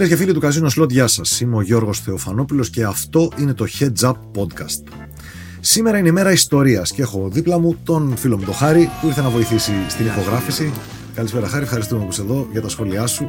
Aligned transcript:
φίλες 0.00 0.16
και 0.18 0.22
φίλοι 0.24 0.34
του 0.34 0.40
Καζίνο 0.40 0.68
Σλότ, 0.68 0.90
γεια 0.90 1.06
σας. 1.06 1.40
Είμαι 1.40 1.56
ο 1.56 1.60
Γιώργος 1.60 2.00
Θεοφανόπουλος 2.00 2.70
και 2.70 2.84
αυτό 2.84 3.30
είναι 3.36 3.54
το 3.54 3.66
Heads 3.78 4.08
Up 4.08 4.12
Podcast. 4.12 4.82
Σήμερα 5.60 5.98
είναι 5.98 6.08
η 6.08 6.12
μέρα 6.12 6.32
ιστορίας 6.32 6.92
και 6.92 7.02
έχω 7.02 7.28
δίπλα 7.32 7.58
μου 7.58 7.76
τον 7.84 8.16
φίλο 8.16 8.38
μου 8.38 8.44
τον 8.44 8.54
Χάρη 8.54 8.90
που 9.00 9.06
ήρθε 9.06 9.20
να 9.22 9.28
βοηθήσει 9.28 9.72
στην 9.88 10.06
υπογράφηση. 10.06 10.72
Καλησπέρα, 11.14 11.46
Χάρη. 11.48 11.62
Ευχαριστούμε 11.62 12.04
που 12.04 12.08
είσαι 12.10 12.20
εδώ 12.22 12.48
για 12.52 12.60
τα 12.60 12.68
σχόλιά 12.68 13.06
σου. 13.06 13.28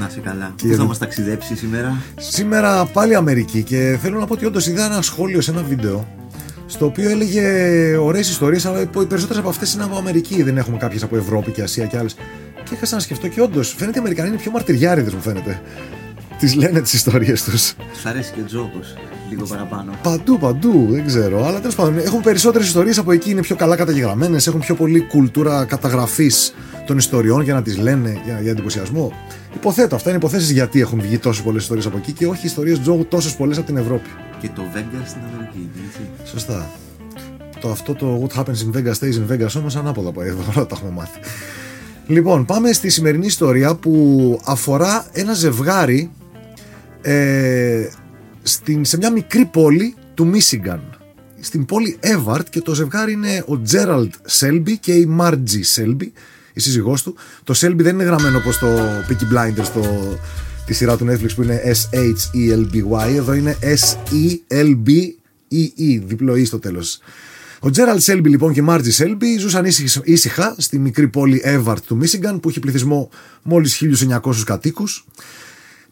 Να 0.00 0.06
είσαι 0.10 0.20
καλά. 0.20 0.52
Και- 0.56 0.68
Πού 0.68 0.74
θα 0.74 0.84
μας 0.84 0.98
ταξιδέψει 0.98 1.56
σήμερα; 1.56 1.96
Σήμερα 2.16 2.84
πάλι 2.84 3.14
Αμερική 3.14 3.62
και 3.62 3.98
θέλω 4.02 4.18
να 4.18 4.26
πω 4.26 4.32
ότι 4.32 4.44
όντως 4.46 4.66
είδα 4.66 4.84
ένα 4.84 5.02
σχόλιο 5.02 5.40
σε 5.40 5.50
ένα 5.50 5.62
βίντεο 5.62 6.08
στο 6.66 6.86
οποίο 6.86 7.10
έλεγε 7.10 7.42
ωραίες 7.96 8.28
ιστορίες, 8.28 8.66
αλλά 8.66 8.80
οι 8.80 8.86
περισσότερες 8.86 9.38
από 9.38 9.48
αυτές 9.48 9.74
είναι 9.74 9.82
από 9.84 9.96
Αμερική. 9.96 10.42
Δεν 10.42 10.56
έχουμε 10.56 10.76
κάποιες 10.76 11.02
από 11.02 11.16
Ευρώπη 11.16 11.50
και 11.50 11.62
Ασία 11.62 11.86
και 11.86 11.98
άλλες. 11.98 12.14
Και 12.64 12.74
είχα 12.74 12.86
να 12.90 13.00
σκεφτώ 13.00 13.28
και 13.28 13.40
όντως 13.40 13.74
φαίνεται 13.78 13.96
οι 13.96 14.00
Αμερικανοί 14.00 14.28
είναι 14.28 14.36
πιο 14.38 14.50
μαρτυριάριδες, 14.50 15.14
μου 15.14 15.20
φαίνεται. 15.20 15.60
Τις 16.42 16.54
λένε 16.54 16.80
τις 16.80 16.92
ιστορίες 16.92 17.44
τους. 17.44 17.72
Του 17.74 18.08
αρέσει 18.08 18.32
και 18.34 18.40
ο 18.40 18.44
τζόκο 18.44 18.80
λίγο 19.28 19.44
παραπάνω. 19.44 19.92
Παντού, 20.02 20.38
παντού, 20.38 20.86
δεν 20.90 21.06
ξέρω. 21.06 21.46
Αλλά 21.46 21.58
τέλος 21.60 21.74
πάντων 21.74 21.98
έχουν 21.98 22.20
περισσότερες 22.20 22.66
ιστορίες 22.66 22.98
από 22.98 23.12
εκεί, 23.12 23.30
είναι 23.30 23.40
πιο 23.40 23.56
καλά 23.56 23.76
καταγεγραμμένες, 23.76 24.46
έχουν 24.46 24.60
πιο 24.60 24.74
πολύ 24.74 25.00
κουλτούρα 25.00 25.64
καταγραφής 25.64 26.54
των 26.86 26.98
ιστοριών 26.98 27.42
για 27.42 27.54
να 27.54 27.62
τις 27.62 27.78
λένε 27.78 28.20
για, 28.24 28.40
για 28.40 28.50
εντυπωσιασμό. 28.50 29.12
Υποθέτω, 29.54 29.94
αυτά 29.94 30.08
είναι 30.08 30.18
υποθέσεις 30.18 30.50
γιατί 30.50 30.80
έχουν 30.80 31.00
βγει 31.00 31.18
τόσες 31.18 31.42
πολλές 31.42 31.62
ιστορίες 31.62 31.86
από 31.86 31.96
εκεί 31.96 32.12
και 32.12 32.26
όχι 32.26 32.46
ιστορίες 32.46 32.80
τζόγου 32.80 33.06
τόσες 33.06 33.34
πολλές 33.34 33.56
από 33.56 33.66
την 33.66 33.76
Ευρώπη. 33.76 34.08
Και 34.40 34.48
το 34.54 34.62
Vegas 34.74 35.06
στην 35.06 35.20
Αμερική. 35.32 35.70
Έτσι. 35.88 36.30
Σωστά. 36.30 36.70
Το 37.60 37.70
αυτό 37.70 37.94
το 37.94 38.26
What 38.26 38.38
happens 38.38 38.44
in 38.44 38.76
Vegas 38.76 38.94
stays 38.94 39.14
in 39.14 39.32
Vegas 39.32 39.54
όμως 39.56 39.76
ανάποδα 39.76 40.12
πάει 40.12 40.28
εδώ, 40.28 40.40
όλα 40.56 40.66
τα 40.66 40.76
έχουμε 40.78 40.90
μάθει. 40.90 41.18
Λοιπόν, 42.06 42.44
πάμε 42.44 42.72
στη 42.72 42.88
σημερινή 42.88 43.26
ιστορία 43.26 43.74
που 43.74 44.40
αφορά 44.44 45.06
ένα 45.12 45.32
ζευγάρι 45.32 46.10
ε, 47.02 47.88
στην, 48.42 48.84
σε 48.84 48.96
μια 48.96 49.10
μικρή 49.10 49.44
πόλη 49.44 49.94
του 50.14 50.26
Μίσιγκαν. 50.26 50.96
Στην 51.40 51.64
πόλη 51.64 51.96
Εύαρτ 52.00 52.48
και 52.50 52.60
το 52.60 52.74
ζευγάρι 52.74 53.12
είναι 53.12 53.44
ο 53.46 53.60
Τζέραλτ 53.60 54.14
Σέλμπι 54.24 54.78
και 54.78 54.92
η 54.92 55.06
Μάρτζι 55.06 55.62
Σέλμπι, 55.62 56.12
η 56.52 56.60
σύζυγός 56.60 57.02
του. 57.02 57.16
Το 57.44 57.54
Σέλμπι 57.54 57.82
δεν 57.82 57.94
είναι 57.94 58.04
γραμμένο 58.04 58.38
όπως 58.38 58.58
το 58.58 58.66
Peaky 59.08 59.34
Blinders, 59.36 59.68
το, 59.74 60.18
τη 60.66 60.74
σειρά 60.74 60.96
του 60.96 61.06
Netflix 61.10 61.34
που 61.34 61.42
είναι 61.42 61.60
S-H-E-L-B-Y. 61.64 63.14
Εδώ 63.16 63.32
είναι 63.34 63.56
S-E-L-B-E-E, 64.72 66.00
διπλό 66.04 66.32
E 66.32 66.46
στο 66.46 66.58
τέλος. 66.58 66.98
Ο 67.60 67.70
Τζέραλτ 67.70 68.00
Σέλμπι 68.00 68.28
λοιπόν 68.28 68.52
και 68.52 68.60
η 68.60 68.62
Μάρτζι 68.62 68.90
Σέλμπι 68.92 69.36
ζούσαν 69.38 69.64
ήσυχ- 69.64 70.00
ήσυχα 70.08 70.54
στη 70.58 70.78
μικρή 70.78 71.08
πόλη 71.08 71.40
Εύαρτ 71.44 71.84
του 71.86 71.96
Μίσιγκαν 71.96 72.40
που 72.40 72.48
έχει 72.48 72.60
πληθυσμό 72.60 73.10
μόλις 73.42 73.82
1900 74.08 74.20
κατοίκους. 74.44 75.06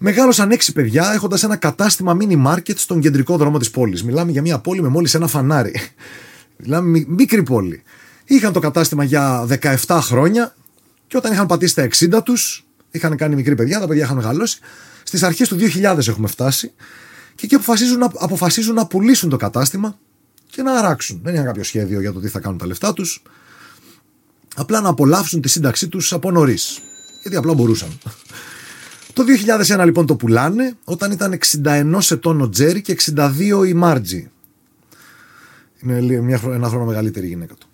Μεγάλωσαν 0.03 0.51
έξι 0.51 0.73
παιδιά 0.73 1.13
έχοντας 1.13 1.43
ένα 1.43 1.57
κατάστημα 1.57 2.17
mini 2.21 2.47
market 2.47 2.77
στον 2.77 3.01
κεντρικό 3.01 3.37
δρόμο 3.37 3.59
της 3.59 3.71
πόλης. 3.71 4.05
Μιλάμε 4.05 4.31
για 4.31 4.43
μια 4.43 4.59
πόλη 4.59 4.83
με 4.83 4.89
μόλις 4.89 5.15
ένα 5.15 5.27
φανάρι. 5.27 5.75
Μιλάμε 6.63 6.89
μι- 6.89 7.09
μικρή 7.09 7.43
πόλη. 7.43 7.83
Είχαν 8.25 8.53
το 8.53 8.61
κατάστημα 8.61 9.05
για 9.05 9.47
17 9.87 9.99
χρόνια 10.03 10.55
και 11.07 11.17
όταν 11.17 11.33
είχαν 11.33 11.47
πατήσει 11.47 11.75
τα 11.75 11.89
60 12.19 12.23
τους, 12.25 12.67
είχαν 12.91 13.17
κάνει 13.17 13.35
μικρή 13.35 13.55
παιδιά, 13.55 13.81
τα 13.81 13.87
παιδιά 13.87 14.05
είχαν 14.05 14.17
μεγαλώσει. 14.17 14.59
Στις 15.03 15.23
αρχές 15.23 15.49
του 15.49 15.57
2000 15.57 16.09
έχουμε 16.09 16.29
φτάσει 16.29 16.73
και 17.35 17.47
εκεί 17.47 17.55
αποφασίζουν 17.55 17.99
να, 17.99 18.11
αποφασίζουν 18.19 18.75
να 18.75 18.87
πουλήσουν 18.87 19.29
το 19.29 19.37
κατάστημα 19.37 19.99
και 20.51 20.63
να 20.63 20.73
αράξουν. 20.73 21.21
Δεν 21.23 21.35
είχαν 21.35 21.47
κάποιο 21.47 21.65
σχέδιο 21.65 22.01
για 22.01 22.13
το 22.13 22.21
τι 22.21 22.29
θα 22.29 22.41
κάνουν 22.41 22.59
τα 22.59 22.67
λεφτά 22.67 22.93
τους. 22.93 23.23
Απλά 24.57 24.81
να 24.81 24.89
απολαύσουν 24.89 25.41
τη 25.41 25.49
σύνταξή 25.49 25.89
τους 25.89 26.13
από 26.13 26.31
νωρίς. 26.31 26.79
Γιατί 27.23 27.37
απλά 27.37 27.55
μπορούσαν. 27.55 27.99
Το 29.13 29.25
2001 29.81 29.85
λοιπόν 29.85 30.07
το 30.07 30.15
πουλάνε 30.17 30.75
όταν 30.85 31.11
ήταν 31.13 31.39
61 31.65 31.99
ετών 32.11 32.41
ο 32.41 32.49
Τζέρι 32.49 32.83
και 32.83 32.97
62 33.17 33.67
η 33.67 33.73
Μάρτζι. 33.75 34.31
Είναι 35.83 36.01
λί- 36.01 36.21
μια, 36.21 36.39
χρο- 36.39 36.53
ένα 36.55 36.69
χρόνο 36.69 36.85
μεγαλύτερη 36.85 37.27
η 37.27 37.29
γυναίκα 37.29 37.55
του. 37.55 37.67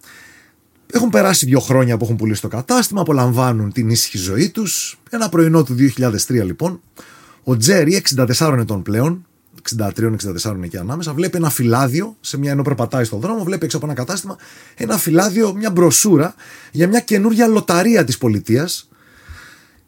Έχουν 0.92 1.10
περάσει 1.10 1.46
δύο 1.46 1.60
χρόνια 1.60 1.96
που 1.96 2.04
έχουν 2.04 2.16
πουλήσει 2.16 2.40
το 2.40 2.48
κατάστημα, 2.48 3.00
απολαμβάνουν 3.00 3.72
την 3.72 3.88
ήσυχη 3.90 4.18
ζωή 4.18 4.50
τους. 4.50 4.98
Ένα 5.10 5.28
πρωινό 5.28 5.62
του 5.64 5.74
2003 5.74 6.44
λοιπόν, 6.44 6.80
ο 7.44 7.56
Τζέρι, 7.56 8.02
64 8.38 8.56
ετών 8.58 8.82
πλέον, 8.82 9.26
63-64 9.76 10.62
εκεί 10.62 10.76
ανάμεσα, 10.76 11.12
βλέπει 11.14 11.36
ένα 11.36 11.50
φυλάδιο, 11.50 12.16
σε 12.20 12.38
μια 12.38 12.50
ενώ 12.50 12.62
περπατάει 12.62 13.04
στον 13.04 13.20
δρόμο, 13.20 13.44
βλέπει 13.44 13.64
έξω 13.64 13.76
από 13.76 13.86
ένα 13.86 13.94
κατάστημα, 13.94 14.36
ένα 14.76 14.96
φυλάδιο, 14.98 15.54
μια 15.54 15.70
μπροσούρα 15.70 16.34
για 16.72 16.88
μια 16.88 17.00
καινούργια 17.00 17.46
λοταρία 17.46 18.04
της 18.04 18.18
πολιτείας, 18.18 18.88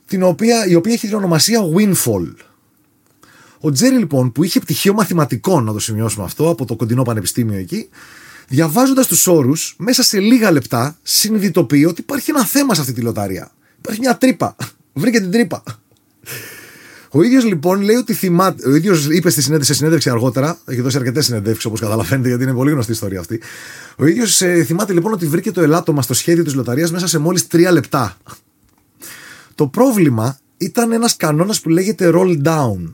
την 0.08 0.22
οποία, 0.22 0.66
η 0.66 0.74
οποία 0.74 0.92
έχει 0.92 1.06
την 1.06 1.16
ονομασία 1.16 1.60
Winfall. 1.76 2.32
Ο 3.60 3.70
Τζέρι 3.70 3.96
λοιπόν 3.96 4.32
που 4.32 4.44
είχε 4.44 4.60
πτυχίο 4.60 4.92
μαθηματικών, 4.92 5.64
να 5.64 5.72
το 5.72 5.78
σημειώσουμε 5.78 6.24
αυτό, 6.24 6.48
από 6.48 6.64
το 6.64 6.76
κοντινό 6.76 7.02
πανεπιστήμιο 7.02 7.58
εκεί, 7.58 7.88
διαβάζοντας 8.48 9.06
τους 9.06 9.26
όρους, 9.26 9.74
μέσα 9.78 10.02
σε 10.02 10.18
λίγα 10.18 10.50
λεπτά 10.50 10.98
συνειδητοποιεί 11.02 11.86
ότι 11.88 12.00
υπάρχει 12.00 12.30
ένα 12.30 12.44
θέμα 12.44 12.74
σε 12.74 12.80
αυτή 12.80 12.92
τη 12.92 13.00
λοταρία. 13.00 13.50
Υπάρχει 13.78 14.00
μια 14.00 14.16
τρύπα. 14.16 14.56
Βρήκε 14.92 15.20
την 15.20 15.30
τρύπα. 15.30 15.62
Ο 17.10 17.22
ίδιος 17.22 17.44
λοιπόν 17.44 17.80
λέει 17.80 17.96
ότι 17.96 18.14
θυμάται. 18.14 18.68
Ο 18.68 18.74
ίδιος 18.74 19.06
είπε 19.06 19.30
στη 19.30 19.40
συνέντευξη, 19.40 19.72
σε 19.72 19.78
συνέντευξη 19.78 20.10
αργότερα, 20.10 20.58
έχει 20.64 20.80
δώσει 20.80 20.96
αρκετές 20.96 21.24
συνεντεύξεις 21.24 21.64
όπως 21.64 21.80
καταλαβαίνετε, 21.80 22.28
γιατί 22.28 22.42
είναι 22.42 22.52
πολύ 22.52 22.70
γνωστή 22.70 22.90
η 22.90 22.94
ιστορία 22.94 23.20
αυτή. 23.20 23.40
Ο 23.96 24.06
ίδιος 24.06 24.36
θυμάται 24.64 24.92
λοιπόν 24.92 25.12
ότι 25.12 25.26
βρήκε 25.26 25.52
το 25.52 25.60
ελάττωμα 25.60 26.02
στο 26.02 26.14
σχέδιο 26.14 26.44
της 26.44 26.54
λοταρίας 26.54 26.90
μέσα 26.90 27.06
σε 27.06 27.18
μόλις 27.18 27.46
τρία 27.46 27.72
λεπτά. 27.72 28.16
Το 29.58 29.66
πρόβλημα 29.66 30.38
ήταν 30.56 30.92
ένας 30.92 31.16
κανόνας 31.16 31.60
που 31.60 31.68
λέγεται 31.68 32.10
roll 32.14 32.42
down. 32.42 32.92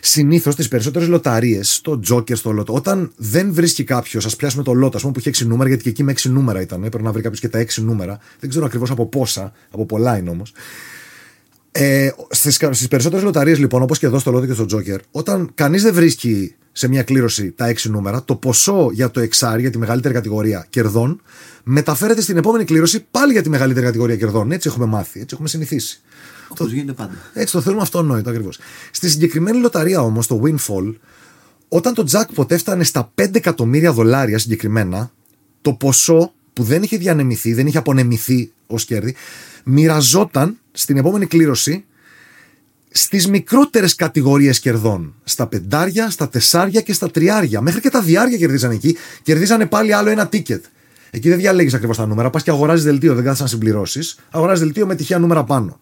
Συνήθως 0.00 0.54
στι 0.54 0.68
περισσότερες 0.68 1.08
λοταρίες, 1.08 1.74
στο 1.74 2.00
Joker, 2.10 2.36
στο 2.36 2.54
Lotto, 2.58 2.66
όταν 2.66 3.12
δεν 3.16 3.52
βρίσκει 3.52 3.84
κάποιος, 3.84 4.26
ας 4.26 4.36
πιάσουμε 4.36 4.62
το 4.62 4.72
Lotto, 4.84 4.94
ας 4.94 5.00
πούμε 5.00 5.12
που 5.12 5.18
έχει 5.18 5.28
6 5.28 5.46
νούμερα, 5.46 5.68
γιατί 5.68 5.82
και 5.82 5.88
εκεί 5.88 6.02
με 6.02 6.12
6 6.12 6.30
νούμερα 6.30 6.60
ήταν, 6.60 6.84
έπρεπε 6.84 7.04
να 7.04 7.12
βρει 7.12 7.22
κάποιος 7.22 7.40
και 7.40 7.48
τα 7.48 7.58
6 7.58 7.82
νούμερα. 7.82 8.18
Δεν 8.40 8.50
ξέρω 8.50 8.64
ακριβώς 8.64 8.90
από 8.90 9.06
πόσα, 9.06 9.52
από 9.70 9.86
πολλά 9.86 10.16
είναι 10.18 10.30
όμως. 10.30 10.52
Ε, 11.72 12.10
στις, 12.30 12.54
στις 12.54 12.88
περισσότερες 12.88 13.24
λοταρίες 13.24 13.58
λοιπόν 13.58 13.82
όπως 13.82 13.98
και 13.98 14.06
εδώ 14.06 14.18
στο 14.18 14.36
Lotto 14.36 14.46
και 14.46 14.52
στο 14.52 14.66
Joker 14.72 14.98
όταν 15.10 15.50
κανείς 15.54 15.82
δεν 15.82 15.94
βρίσκει 15.94 16.54
σε 16.72 16.88
μια 16.88 17.02
κλήρωση 17.02 17.50
τα 17.50 17.72
6 17.72 17.76
νούμερα 17.82 18.24
το 18.24 18.34
ποσό 18.34 18.90
για 18.92 19.10
το 19.10 19.20
εξάρι 19.20 19.60
για 19.60 19.70
τη 19.70 19.78
μεγαλύτερη 19.78 20.14
κατηγορία 20.14 20.66
κερδών 20.70 21.20
μεταφέρεται 21.62 22.20
στην 22.20 22.36
επόμενη 22.36 22.64
κλήρωση 22.64 23.06
πάλι 23.10 23.32
για 23.32 23.42
τη 23.42 23.48
μεγαλύτερη 23.48 23.86
κατηγορία 23.86 24.16
κερδών 24.16 24.52
έτσι 24.52 24.68
έχουμε 24.68 24.86
μάθει, 24.86 25.20
έτσι 25.20 25.34
έχουμε 25.34 25.48
συνηθίσει 25.48 26.00
Όπως 26.48 26.72
γίνεται 26.72 26.92
πάντα. 26.92 27.14
έτσι 27.34 27.52
το 27.52 27.60
θέλουμε 27.60 27.82
αυτονόητο 27.82 28.30
ακριβώς. 28.30 28.58
Στη 28.90 29.08
συγκεκριμένη 29.10 29.58
λοταρία 29.58 30.00
όμως, 30.00 30.26
το 30.26 30.42
Windfall, 30.44 30.94
όταν 31.68 31.94
το 31.94 32.04
jackpot 32.10 32.50
έφτανε 32.50 32.84
στα 32.84 33.12
5 33.20 33.34
εκατομμύρια 33.34 33.92
δολάρια 33.92 34.38
συγκεκριμένα, 34.38 35.12
το 35.62 35.72
ποσό 35.72 36.32
που 36.52 36.62
δεν 36.62 36.82
είχε 36.82 36.96
διανεμηθεί, 36.96 37.52
δεν 37.54 37.66
είχε 37.66 37.78
απονεμηθεί 37.78 38.52
ως 38.66 38.84
κέρδη, 38.84 39.14
μοιραζόταν 39.64 40.58
στην 40.72 40.96
επόμενη 40.96 41.26
κλήρωση 41.26 41.84
στις 42.92 43.28
μικρότερες 43.28 43.94
κατηγορίες 43.94 44.60
κερδών. 44.60 45.14
Στα 45.24 45.46
πεντάρια, 45.46 46.10
στα 46.10 46.28
τεσσάρια 46.28 46.80
και 46.80 46.92
στα 46.92 47.10
τριάρια. 47.10 47.60
Μέχρι 47.60 47.80
και 47.80 47.90
τα 47.90 48.00
διάρια 48.00 48.36
κερδίζαν 48.36 48.70
εκεί. 48.70 48.96
Κερδίζανε 49.22 49.66
πάλι 49.66 49.92
άλλο 49.92 50.10
ένα 50.10 50.28
ticket. 50.32 50.60
Εκεί 51.10 51.28
δεν 51.28 51.38
διαλέγεις 51.38 51.74
ακριβώς 51.74 51.96
τα 51.96 52.06
νούμερα. 52.06 52.30
Πας 52.30 52.42
και 52.42 52.50
αγοράζεις 52.50 52.84
δελτίο, 52.84 53.14
δεν 53.14 53.24
κάθεσαι 53.24 53.42
να 53.42 53.48
συμπληρώσεις. 53.48 54.18
Αγοράζεις 54.30 54.62
δελτίο 54.64 54.86
με 54.86 54.94
τυχαία 54.94 55.18
νούμερα 55.18 55.44
πάνω. 55.44 55.80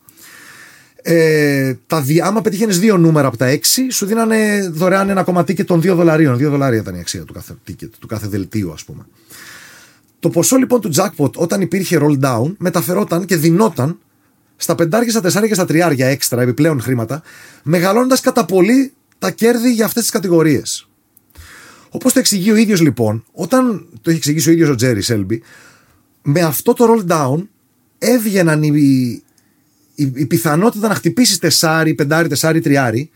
Ε, 1.03 1.75
τα, 1.87 2.01
δι- 2.01 2.23
άμα 2.23 2.41
πετύχαινες 2.41 2.79
δύο 2.79 2.97
νούμερα 2.97 3.27
από 3.29 3.37
τα 3.37 3.47
έξι, 3.47 3.91
σου 3.91 4.07
δίνανε 4.07 4.69
δωρεάν 4.73 5.09
ένα 5.09 5.21
ακόμα 5.21 5.41
ticket 5.41 5.65
των 5.65 5.81
δύο 5.81 5.95
δολαρίων. 5.95 6.37
Δύο 6.37 6.51
δολάρια 6.51 6.81
ήταν 6.81 6.95
η 6.95 6.99
αξία 6.99 7.25
του 7.25 7.33
κάθε 7.33 7.55
ticket, 7.69 7.89
του 7.99 8.07
κάθε 8.07 8.27
δελτίου, 8.29 8.73
ας 8.73 8.85
πούμε. 8.85 9.07
Το 10.19 10.29
ποσό 10.31 10.57
λοιπόν 10.57 10.81
του 10.81 10.91
jackpot 10.95 11.33
όταν 11.33 11.61
υπήρχε 11.61 11.99
roll 12.01 12.25
down 12.25 12.55
μεταφερόταν 12.59 13.25
και 13.25 13.37
δινόταν 13.37 13.99
στα 14.63 14.75
πεντάρια, 14.75 15.11
στα 15.11 15.21
τεσσάρια 15.21 15.49
και 15.49 15.55
στα 15.55 15.65
τριάρια 15.65 16.07
έξτρα 16.07 16.43
επιπλέον 16.43 16.81
χρήματα, 16.81 17.23
μεγαλώνοντα 17.63 18.19
κατά 18.23 18.45
πολύ 18.45 18.93
τα 19.19 19.31
κέρδη 19.31 19.73
για 19.73 19.85
αυτές 19.85 20.03
τις 20.03 20.13
κατηγορίες. 20.13 20.89
Όπως 21.91 22.13
το 22.13 22.19
εξηγεί 22.19 22.51
ο 22.51 22.57
ίδιος 22.57 22.81
λοιπόν, 22.81 23.25
όταν 23.33 23.89
το 24.03 24.11
έχει 24.11 24.19
εξηγήσει 24.19 24.49
ο 24.49 24.53
ίδιος 24.53 24.69
ο 24.69 24.75
Τζέρι 24.75 25.03
Σέλμπι, 25.03 25.43
με 26.23 26.41
αυτό 26.41 26.73
το 26.73 26.85
roll 26.89 27.13
down 27.13 27.47
έβγαιναν 27.99 28.63
οι, 28.63 29.23
η, 29.95 30.13
η 30.15 30.27
πιθανότητα 30.27 30.89
να 30.89 30.95
χτυπήσει 30.95 31.41
τεσάρι, 31.41 31.95
πεντάρι, 31.95 32.29
τεσάρι, 32.29 32.61
τριάρι, 32.61 33.11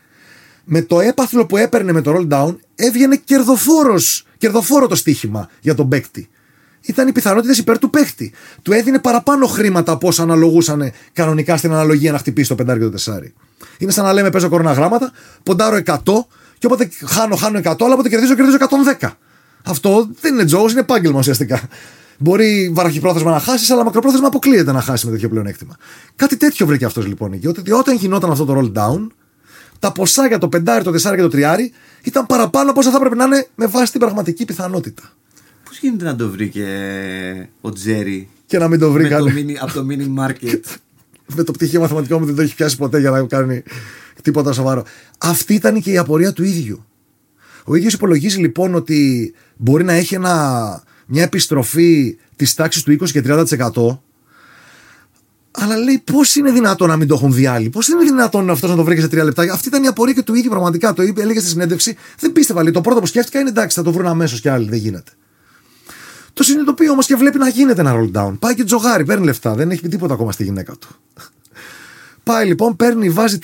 με 0.64 0.82
το 0.82 1.00
έπαθλο 1.00 1.46
που 1.46 1.56
έπαιρνε 1.56 1.92
με 1.92 2.00
το 2.00 2.14
roll 2.16 2.28
down, 2.28 2.56
έβγαινε 2.74 3.16
κερδοφόρος, 3.16 4.26
κερδοφόρο 4.38 4.86
το 4.86 4.94
στοίχημα 4.94 5.48
για 5.60 5.74
τον 5.74 5.88
παίκτη. 5.88 6.28
Ήταν 6.86 7.08
οι 7.08 7.12
πιθανότητες 7.12 7.58
υπέρ 7.58 7.78
του 7.78 7.90
παίκτη. 7.90 8.32
Του 8.62 8.72
έδινε 8.72 8.98
παραπάνω 8.98 9.46
χρήματα 9.46 9.92
από 9.92 10.08
όσα 10.08 10.22
αναλογούσαν 10.22 10.92
κανονικά 11.12 11.56
στην 11.56 11.72
αναλογία 11.72 12.12
να 12.12 12.18
χτυπήσει 12.18 12.48
το 12.48 12.54
πεντάρι 12.54 12.78
και 12.78 12.84
το 12.84 12.90
τεσάρι. 12.90 13.34
Είναι 13.78 13.90
σαν 13.90 14.04
να 14.04 14.12
λέμε 14.12 14.30
παίζω 14.30 14.48
κοροναγράμματα, 14.48 15.12
ποντάρω 15.42 15.76
100 15.84 15.96
και 16.58 16.66
όποτε 16.66 16.88
χάνω, 17.06 17.36
χάνω 17.36 17.58
100, 17.58 17.74
αλλά 17.80 17.94
όποτε 17.94 18.08
κερδίζω, 18.08 18.34
κερδίζω 18.34 18.56
110. 19.00 19.10
Αυτό 19.64 20.08
δεν 20.20 20.34
είναι 20.34 20.44
τζόγος, 20.44 20.70
είναι 20.70 20.80
επάγγελμα 20.80 21.18
ουσιαστικά. 21.18 21.68
Μπορεί 22.18 22.70
βαραχυπρόθεσμα 22.74 23.30
να 23.30 23.40
χάσεις, 23.40 23.70
αλλά 23.70 23.84
μακροπρόθεσμα 23.84 24.26
αποκλείεται 24.26 24.72
να 24.72 24.80
χάσεις 24.80 25.04
με 25.04 25.10
τέτοιο 25.10 25.28
πλεονέκτημα. 25.28 25.76
Κάτι 26.16 26.36
τέτοιο 26.36 26.66
βρήκε 26.66 26.84
αυτός 26.84 27.06
λοιπόν 27.06 27.32
εκεί. 27.32 27.46
Ότι 27.46 27.72
όταν 27.72 27.96
γινόταν 27.96 28.30
αυτό 28.30 28.44
το 28.44 28.58
roll 28.58 28.78
down, 28.78 29.06
τα 29.78 29.92
ποσά 29.92 30.26
για 30.26 30.38
το 30.38 30.48
πεντάρι, 30.48 30.84
το 30.84 30.90
τεσσάρι 30.90 31.16
και 31.16 31.22
το 31.22 31.28
τριάρι 31.28 31.72
ήταν 32.02 32.26
παραπάνω 32.26 32.70
από 32.70 32.80
όσα 32.80 32.90
θα 32.90 32.96
έπρεπε 32.96 33.14
να 33.14 33.24
είναι 33.24 33.46
με 33.54 33.66
βάση 33.66 33.90
την 33.90 34.00
πραγματική 34.00 34.44
πιθανότητα. 34.44 35.02
Πώς 35.74 35.82
γίνεται 35.82 36.04
να 36.04 36.16
το 36.16 36.30
βρει 36.30 36.48
και 36.48 36.66
ο 37.60 37.72
Τζέρι 37.72 38.28
Και 38.46 38.58
να 38.58 38.68
μην 38.68 38.78
το 38.78 38.90
βρει 38.92 39.02
με 39.02 39.08
το 39.08 39.24
κανεί. 39.24 39.44
mini- 39.46 39.56
από 39.60 39.72
το 39.72 39.86
mini 39.90 40.20
market; 40.20 40.60
με 41.36 41.42
το 41.42 41.52
πτυχίο 41.52 41.80
μαθηματικό 41.80 42.18
μου 42.18 42.24
δεν 42.24 42.34
το 42.34 42.42
έχει 42.42 42.54
πιάσει 42.54 42.76
ποτέ 42.76 43.00
για 43.00 43.10
να 43.10 43.22
κάνει 43.22 43.62
τίποτα 44.22 44.52
σοβαρό. 44.52 44.84
Αυτή 45.18 45.54
ήταν 45.54 45.80
και 45.80 45.90
η 45.90 45.98
απορία 45.98 46.32
του 46.32 46.44
ίδιου. 46.44 46.84
Ο 47.64 47.74
ίδιος 47.74 47.92
υπολογίζει 47.92 48.38
λοιπόν 48.38 48.74
ότι 48.74 49.32
μπορεί 49.56 49.84
να 49.84 49.92
έχει 49.92 50.14
ένα, 50.14 50.82
μια 51.06 51.22
επιστροφή 51.22 52.18
της 52.36 52.54
τάξης 52.54 52.82
του 52.82 52.92
20 52.92 53.10
και 53.10 53.22
30% 53.26 53.98
αλλά 55.50 55.76
λέει 55.76 56.02
πώς 56.12 56.34
είναι 56.34 56.50
δυνατόν 56.50 56.88
να 56.88 56.96
μην 56.96 57.08
το 57.08 57.14
έχουν 57.14 57.32
δει 57.32 57.46
άλλοι; 57.46 57.70
Πώς 57.70 57.88
είναι 57.88 58.04
δυνατόν 58.04 58.50
αυτός 58.50 58.70
να 58.70 58.76
το 58.76 58.84
βρει 58.84 58.94
και 58.94 59.00
σε 59.00 59.08
τρία 59.08 59.24
λεπτά; 59.24 59.42
Αυτή 59.52 59.68
ήταν 59.68 59.82
η 59.82 59.86
απορία 59.86 60.14
και 60.14 60.22
του 60.22 60.34
ίδιου 60.34 60.50
πραγματικά. 60.50 60.92
Το 60.92 61.02
είπε, 61.02 61.22
έλεγε 61.22 61.40
στη 61.40 61.48
συνέντευξη. 61.48 61.96
Δεν 62.18 62.32
πίστευα. 62.32 62.62
Λέει, 62.62 62.72
το 62.72 62.80
πρώτο 62.80 63.00
που 63.00 63.06
σκέφτηκα 63.06 63.40
είναι 63.40 63.48
εντάξει, 63.48 63.76
θα 63.76 63.82
το 63.82 63.92
βρουν 63.92 64.06
αμέσως 64.06 64.40
κι 64.40 64.48
άλλοι. 64.48 64.68
Δεν 64.68 64.78
γίνεται. 64.78 65.10
Το 66.34 66.42
συνειδητοποιεί 66.42 66.86
όμως 66.90 67.06
και 67.06 67.14
βλέπει 67.16 67.38
να 67.38 67.48
γίνεται 67.48 67.80
ένα 67.80 67.94
roll 67.96 68.10
down. 68.12 68.36
Πάει 68.38 68.54
και 68.54 68.64
τζογάρι, 68.64 69.04
παίρνει 69.04 69.24
λεφτά. 69.24 69.54
Δεν 69.54 69.70
έχει 69.70 69.80
πει 69.80 69.88
τίποτα 69.88 70.14
ακόμα 70.14 70.32
στη 70.32 70.44
γυναίκα 70.44 70.72
του. 70.72 70.88
Πάει 72.22 72.46
λοιπόν, 72.46 72.76
παίρνει, 72.76 73.10
βάζει 73.10 73.38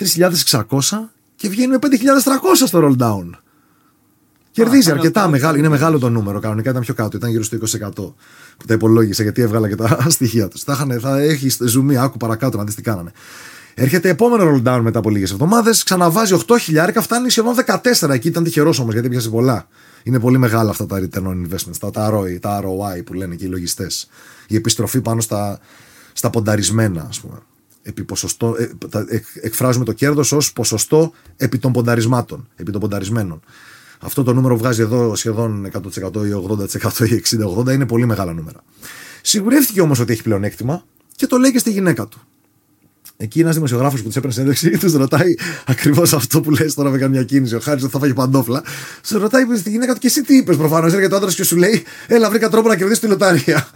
3.600 0.50 0.62
και 1.36 1.48
βγαίνει 1.48 1.68
με 1.72 1.78
5.300 1.82 1.88
στο 2.66 2.80
roll 2.98 3.02
down. 3.02 3.30
Κερδίζει 4.52 4.82
καλό, 4.86 4.96
αρκετά 4.98 5.20
καλό. 5.20 5.32
μεγάλο. 5.32 5.58
Είναι 5.58 5.68
μεγάλο 5.68 5.98
το 5.98 6.08
νούμερο. 6.08 6.40
Κανονικά 6.40 6.70
ήταν 6.70 6.82
πιο 6.82 6.94
κάτω. 6.94 7.16
Ήταν 7.16 7.30
γύρω 7.30 7.42
στο 7.42 7.56
20% 7.56 7.94
που 8.56 8.66
τα 8.66 8.74
υπολόγισε 8.74 9.22
γιατί 9.22 9.42
έβγαλα 9.42 9.68
και 9.68 9.74
τα 9.74 9.98
στοιχεία 10.08 10.48
τους. 10.48 10.62
Θα, 10.62 10.72
είχανε- 10.72 11.00
θα 11.00 11.18
έχει 11.20 11.50
ζουμί, 11.60 11.96
άκου 11.96 12.16
παρακάτω 12.16 12.56
να 12.58 12.64
δεις 12.64 12.74
τι 12.74 12.82
κάνανε. 12.82 13.12
Έρχεται 13.74 14.08
επόμενο 14.08 14.44
roll 14.50 14.68
down 14.68 14.80
μετά 14.82 14.98
από 14.98 15.10
λίγες 15.10 15.30
εβδομάδες. 15.32 15.82
Ξαναβάζει 15.82 16.36
8 16.46 16.56
χιλιάρικα, 16.60 17.00
φτάνει 17.00 17.30
σχεδόν 17.30 17.54
14. 17.54 18.08
Εκεί 18.10 18.28
ήταν 18.28 18.44
τυχερός 18.44 18.78
όμως 18.78 18.92
γιατί 18.92 19.08
πιάσε 19.08 19.28
πολλά. 19.28 19.68
Είναι 20.02 20.20
πολύ 20.20 20.38
μεγάλα 20.38 20.70
αυτά 20.70 20.86
τα 20.86 20.96
return 21.00 21.22
on 21.26 21.46
investments, 21.46 21.76
τα, 21.80 21.90
τα, 21.90 22.10
ROI, 22.14 22.40
τα 22.40 22.60
ROI 22.64 23.04
που 23.04 23.12
λένε 23.14 23.34
και 23.34 23.44
οι 23.44 23.48
λογιστές. 23.48 24.08
Η 24.48 24.56
επιστροφή 24.56 25.00
πάνω 25.00 25.20
στα, 25.20 25.58
στα 26.12 26.30
πονταρισμένα, 26.30 27.06
ας 27.08 27.20
πούμε. 27.20 27.38
Επί 27.82 28.04
ποσοστό, 28.04 28.54
ε, 28.58 28.70
τα- 28.88 29.04
εκ- 29.08 29.26
εκφράζουμε 29.40 29.84
το 29.84 29.92
κέρδος 29.92 30.32
ως 30.32 30.52
ποσοστό 30.52 31.12
επί 31.36 31.58
των 31.58 31.72
πονταρισμάτων, 31.72 32.48
επί 32.56 32.72
των 32.72 32.80
πονταρισμένων. 32.80 33.40
Αυτό 34.00 34.22
το 34.22 34.32
νούμερο 34.34 34.56
βγάζει 34.56 34.80
εδώ 34.82 35.14
σχεδόν 35.14 35.64
100% 35.64 36.24
ή 36.26 36.32
80% 36.32 37.04
ή 37.06 37.14
60-80 37.14 37.72
είναι 37.72 37.86
πολύ 37.86 38.06
μεγάλα 38.06 38.32
νούμερα. 38.32 38.60
Σιγουρεύτηκε 39.22 39.80
όμως 39.80 39.98
ότι 39.98 40.12
έχει 40.12 40.22
πλεονέκτημα 40.22 40.84
και 41.16 41.26
το 41.26 41.36
λέει 41.36 41.52
και 41.52 41.58
στη 41.58 41.70
γυναίκα 41.70 42.06
του. 42.06 42.20
Εκεί 43.22 43.40
ένας 43.40 43.54
δημοσιογράφος 43.54 44.00
που 44.00 44.06
τους 44.06 44.16
έπαιρνε 44.16 44.32
συνέντευξη 44.32 44.70
τους 44.86 44.92
ρωτάει 44.92 45.34
ακριβώς 45.66 46.12
αυτό 46.12 46.40
που 46.40 46.50
λες 46.50 46.74
τώρα 46.74 46.90
με 46.90 46.98
κάνει 46.98 47.12
μια 47.12 47.24
κίνηση. 47.24 47.54
Ο 47.54 47.60
Χάρης 47.60 47.84
θα 47.84 47.98
φάγει 47.98 48.12
παντόφλα. 48.12 48.62
Σου 49.04 49.18
ρωτάει 49.18 49.44
στη 49.56 49.70
γυναίκα 49.70 49.92
του 49.92 49.98
και 49.98 50.06
εσύ 50.06 50.22
τι 50.22 50.36
είπες 50.36 50.56
προφανώς. 50.56 50.92
Έρχεται 50.92 51.14
ο 51.14 51.16
άντρας 51.16 51.34
και 51.34 51.44
σου 51.44 51.56
λέει 51.56 51.82
Έλα, 52.06 52.30
βρήκα 52.30 52.48
τρόπο 52.48 52.68
να 52.68 52.76
κερδίσει 52.76 53.00
τη 53.00 53.06
λοταρία. 53.06 53.68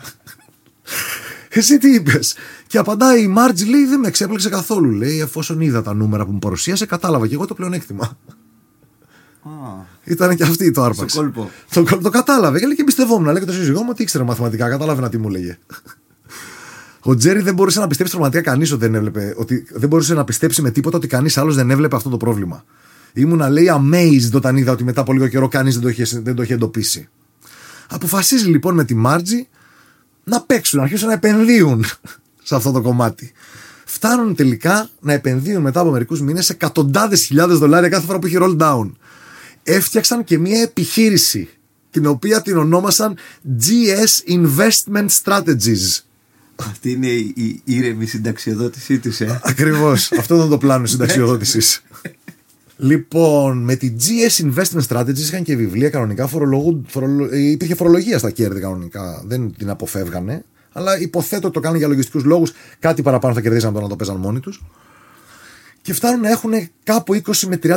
Εσύ 1.56 1.78
τι 1.78 1.94
είπες. 1.94 2.36
Και 2.66 2.78
απαντάει 2.78 3.22
η 3.22 3.26
Μάρτζ, 3.26 3.62
λέει 3.62 3.84
Δεν 3.84 4.00
με 4.00 4.08
εξέπλεξε 4.08 4.48
καθόλου. 4.48 4.90
Λέει 4.90 5.20
εφόσον 5.20 5.60
είδα 5.60 5.82
τα 5.82 5.94
νούμερα 5.94 6.24
που 6.24 6.32
μου 6.32 6.38
παρουσίασε, 6.38 6.86
κατάλαβα 6.86 7.26
και 7.26 7.34
εγώ 7.34 7.46
το 7.46 7.54
πλεονέκτημα. 7.54 8.18
Α, 9.42 9.48
Ήταν 10.04 10.36
και 10.36 10.42
αυτή 10.42 10.70
το 10.70 10.82
άρπαξε. 10.82 11.08
Στο 11.08 11.20
κόλπο. 11.20 11.50
Το, 11.70 11.84
κόλπο 11.84 12.02
το 12.02 12.10
κατάλαβε 12.10 12.58
και 12.58 12.66
λέει 12.66 12.74
και 12.74 12.82
εμπιστευόμουν. 12.82 13.24
Λέει 13.24 13.38
και 13.38 13.44
το 13.44 13.52
σύζυγό 13.52 13.82
μου 13.82 13.88
ότι 13.90 14.02
ήξερε 14.02 14.24
μαθηματικά, 14.24 14.68
κατάλαβε 14.68 15.08
τι 15.08 15.18
μου 15.18 15.28
λέγε. 15.28 15.58
Ο 17.06 17.16
Τζέρι 17.16 17.40
δεν 17.40 17.54
μπορούσε 17.54 17.80
να 17.80 17.86
πιστέψει 17.86 18.12
πραγματικά 18.12 18.50
κανείς 18.50 18.70
ότι 18.72 18.80
δεν 18.80 18.94
έβλεπε. 18.94 19.34
Ότι 19.36 19.66
δεν 19.70 19.88
μπορούσε 19.88 20.14
να 20.14 20.24
πιστέψει 20.24 20.62
με 20.62 20.70
τίποτα 20.70 20.96
ότι 20.96 21.06
κανείς 21.06 21.38
άλλος 21.38 21.54
δεν 21.54 21.70
έβλεπε 21.70 21.96
αυτό 21.96 22.08
το 22.08 22.16
πρόβλημα. 22.16 22.64
Ήμουνα 23.12 23.48
λέει 23.50 23.70
amazed 23.70 24.30
όταν 24.34 24.56
είδα 24.56 24.72
ότι 24.72 24.84
μετά 24.84 25.00
από 25.00 25.12
λίγο 25.12 25.28
καιρό 25.28 25.48
κανείς 25.48 25.74
δεν, 25.74 25.82
το 25.82 25.88
είχε- 25.88 26.20
δεν 26.20 26.34
το 26.34 26.42
είχε 26.42 26.54
εντοπίσει. 26.54 27.08
Αποφασίζει 27.88 28.48
λοιπόν 28.48 28.74
με 28.74 28.84
τη 28.84 28.94
Μάρτζη 28.94 29.48
να 30.24 30.40
παίξουν, 30.40 30.78
να 30.78 30.84
αρχίσουν 30.84 31.06
να 31.08 31.12
επενδύουν 31.14 31.84
σε 32.48 32.54
αυτό 32.54 32.70
το 32.72 32.80
κομμάτι. 32.82 33.32
Φτάνουν 33.84 34.34
τελικά 34.34 34.88
να 35.00 35.12
επενδύουν 35.12 35.62
μετά 35.62 35.80
από 35.80 35.90
μερικούς 35.90 36.20
μήνες 36.20 36.50
εκατοντάδες 36.50 37.24
χιλιάδες 37.24 37.58
δολάρια 37.58 37.88
κάθε 37.88 38.06
φορά 38.06 38.18
που 38.18 38.26
έχει 38.26 38.36
roll 38.40 38.56
down. 38.56 38.90
Έφτιαξαν 39.62 40.24
και 40.24 40.38
μια 40.38 40.60
επιχείρηση 40.60 41.48
την 41.90 42.06
οποία 42.06 42.42
την 42.42 42.56
ονόμασαν 42.56 43.16
GS 43.60 44.30
Investment 44.32 45.06
Strategies. 45.22 46.00
Αυτή 46.56 46.90
είναι 46.90 47.06
η, 47.06 47.34
η 47.34 47.62
ήρεμη 47.64 48.06
συνταξιοδότησή 48.06 48.98
του, 48.98 49.10
ε. 49.18 49.40
Ακριβώς. 49.42 50.12
Αυτό 50.20 50.34
ήταν 50.36 50.48
το 50.48 50.58
πλάνο 50.58 50.86
συνταξιοδότησης. 50.86 51.82
λοιπόν, 52.76 53.58
με 53.58 53.76
τη 53.76 53.92
GS 54.00 54.44
Investment 54.44 54.86
Strategies 54.88 55.16
είχαν 55.18 55.42
και 55.42 55.56
βιβλία 55.56 55.90
κανονικά. 55.90 56.26
Φορολογού, 56.26 56.82
φορολο- 56.86 57.28
ε, 57.32 57.38
υπήρχε 57.50 57.74
φορολογία 57.74 58.18
στα 58.18 58.30
κέρδη 58.30 58.60
κανονικά. 58.60 59.22
Δεν 59.26 59.54
την 59.58 59.70
αποφεύγανε. 59.70 60.44
Αλλά 60.72 61.00
υποθέτω 61.00 61.44
ότι 61.46 61.54
το 61.54 61.60
κάνουν 61.60 61.78
για 61.78 61.88
λογιστικούς 61.88 62.24
λόγους. 62.24 62.52
Κάτι 62.78 63.02
παραπάνω 63.02 63.34
θα 63.34 63.40
κερδίζαν 63.40 63.68
από 63.68 63.76
το 63.78 63.82
να 63.82 63.88
το 63.90 63.96
παίζαν 63.96 64.16
μόνοι 64.16 64.40
τους. 64.40 64.62
Και 65.82 65.92
φτάνουν 65.92 66.20
να 66.20 66.28
έχουν 66.30 66.52
κάπου 66.82 67.14
20 67.14 67.46
με 67.48 67.58
30% 67.62 67.76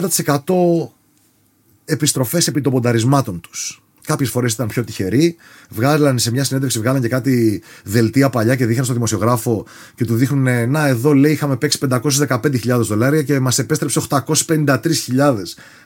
επιστροφές 1.86 2.48
επί 2.48 2.62
των 2.62 2.72
πονταρισμάτων 2.72 3.40
τους. 3.40 3.82
Κάποιες 4.08 4.30
φορές 4.30 4.54
ήταν 4.54 4.68
πιο 4.68 4.84
τυχεροί. 4.84 5.36
Βγάλανε 5.70 6.20
σε 6.20 6.32
μια 6.32 6.44
συνέντευξη, 6.44 6.80
βγάλανε 6.80 7.00
και 7.00 7.08
κάτι 7.08 7.64
δελτία 7.84 8.30
παλιά 8.30 8.56
και 8.56 8.66
δείχναν 8.66 8.86
στο 8.86 8.94
δημοσιογράφο 8.94 9.66
και 9.96 10.06
του 10.06 10.16
δείχνουν 10.16 10.70
Να, 10.70 10.88
εδώ 10.88 11.14
λέει 11.14 11.32
είχαμε 11.32 11.56
παίξει 11.56 11.80
515.000 11.90 12.80
δολάρια 12.80 13.24
και 13.24 13.40
μας 13.40 13.60
επέστρεψε 13.60 14.02
853.000. 14.10 14.76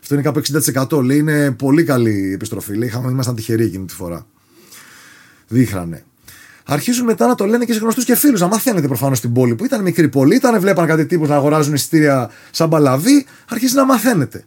Αυτό 0.02 0.14
είναι 0.14 0.22
κάπου 0.22 0.42
60%. 0.90 1.04
Λέει 1.04 1.18
είναι 1.18 1.52
πολύ 1.52 1.84
καλή 1.84 2.28
η 2.30 2.32
επιστροφή. 2.32 2.76
Λέει 2.76 2.88
είχαμε, 2.88 3.12
ήμασταν 3.12 3.36
τυχεροί 3.36 3.64
εκείνη 3.64 3.86
τη 3.86 3.94
φορά. 3.94 4.26
Δείχνανε. 5.48 6.04
Αρχίζουν 6.66 7.06
μετά 7.06 7.28
να 7.28 7.36
το 7.36 7.46
λένε 7.46 7.66
και 7.66 7.74
σε 7.74 7.80
γνωστούς 7.80 8.06
και 8.06 8.16
φίλους. 8.16 8.40
Να 8.40 8.48
μαθαίνετε 8.48 8.88
προφανώς 8.88 9.18
στην 9.18 9.34
πόλη 9.34 9.56
που 9.56 9.66
ήταν 9.66 9.82
μικρή 9.82 10.08
πόλη, 10.08 10.36
ήταν, 10.36 10.60
βλέπαν 10.60 10.88
κάτι 10.88 11.06
τύπους 11.06 11.30
να 11.30 11.36
αγοράζουν 11.36 11.74
εισιτήρια 11.74 12.30
σαν 12.52 12.70
παλαβή. 12.70 13.26
Αρχίζει 13.50 13.76
να 13.76 13.86
μαθαίνετε. 13.86 14.46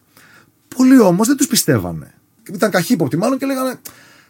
Πολλοί 0.76 1.00
όμως 1.00 1.26
δεν 1.26 1.36
τους 1.36 1.46
πιστεύανε. 1.46 2.14
Ήταν 2.52 2.70
καχύποπτοι 2.70 3.16
μάλλον 3.16 3.38
και 3.38 3.46
λέγανε 3.46 3.78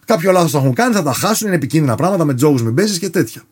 Κάποιο 0.04 0.32
λάθος 0.32 0.50
θα 0.50 0.58
έχουν 0.58 0.74
κάνει, 0.74 0.94
θα 0.94 1.02
τα 1.02 1.12
χάσουν, 1.12 1.46
είναι 1.46 1.56
επικίνδυνα 1.56 1.94
πράγματα 1.94 2.24
με 2.24 2.34
τζόγους 2.34 2.62
μην 2.62 2.74
παίζει 2.74 2.98
και 2.98 3.10
τέτοια. 3.10 3.42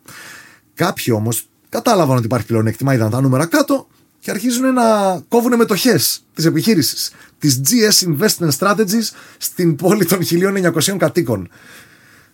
Κάποιοι 0.73 1.13
όμως 1.17 1.47
κατάλαβαν 1.69 2.17
ότι 2.17 2.25
υπάρχει 2.25 2.45
πλεονέκτημα, 2.45 2.93
είδαν 2.93 3.09
τα 3.09 3.21
νούμερα 3.21 3.45
κάτω 3.45 3.87
και 4.19 4.31
αρχίζουν 4.31 4.73
να 4.73 4.83
κόβουν 5.27 5.55
μετοχές 5.55 6.23
της 6.33 6.45
επιχείρησης. 6.45 7.11
Της 7.39 7.61
GS 7.67 8.07
Investment 8.07 8.49
Strategies 8.59 9.09
στην 9.37 9.75
πόλη 9.75 10.05
των 10.05 10.19
1900 10.21 10.97
κατοίκων 10.97 11.49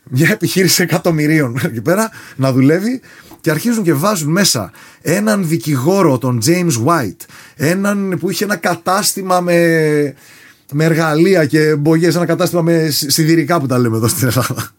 μια 0.10 0.30
επιχείρηση 0.32 0.84
εκατομμυρίων 0.84 1.60
εκεί 1.66 1.82
πέρα 1.82 2.10
να 2.36 2.52
δουλεύει 2.52 3.02
και 3.42 3.52
αρχίζουν 3.52 3.84
και 3.84 3.94
βάζουν 3.94 4.32
μέσα 4.32 4.72
έναν 5.02 5.48
δικηγόρο, 5.48 6.18
τον 6.18 6.42
James 6.46 6.86
White, 6.86 7.26
έναν 7.56 8.18
που 8.20 8.30
είχε 8.30 8.44
ένα 8.44 8.56
κατάστημα 8.56 9.42
με, 9.42 10.16
με 10.72 10.84
εργαλεία 10.86 11.46
και 11.46 11.76
μπογιές, 11.76 12.16
ένα 12.16 12.26
κατάστημα 12.26 12.62
με 12.62 12.90
σι- 12.90 13.12
σιδηρικά 13.12 13.60
που 13.60 13.66
τα 13.68 13.78
λέμε 13.78 13.98
εδώ 13.98 14.08
στην 14.08 14.28
Ελλάδα. 14.28 14.70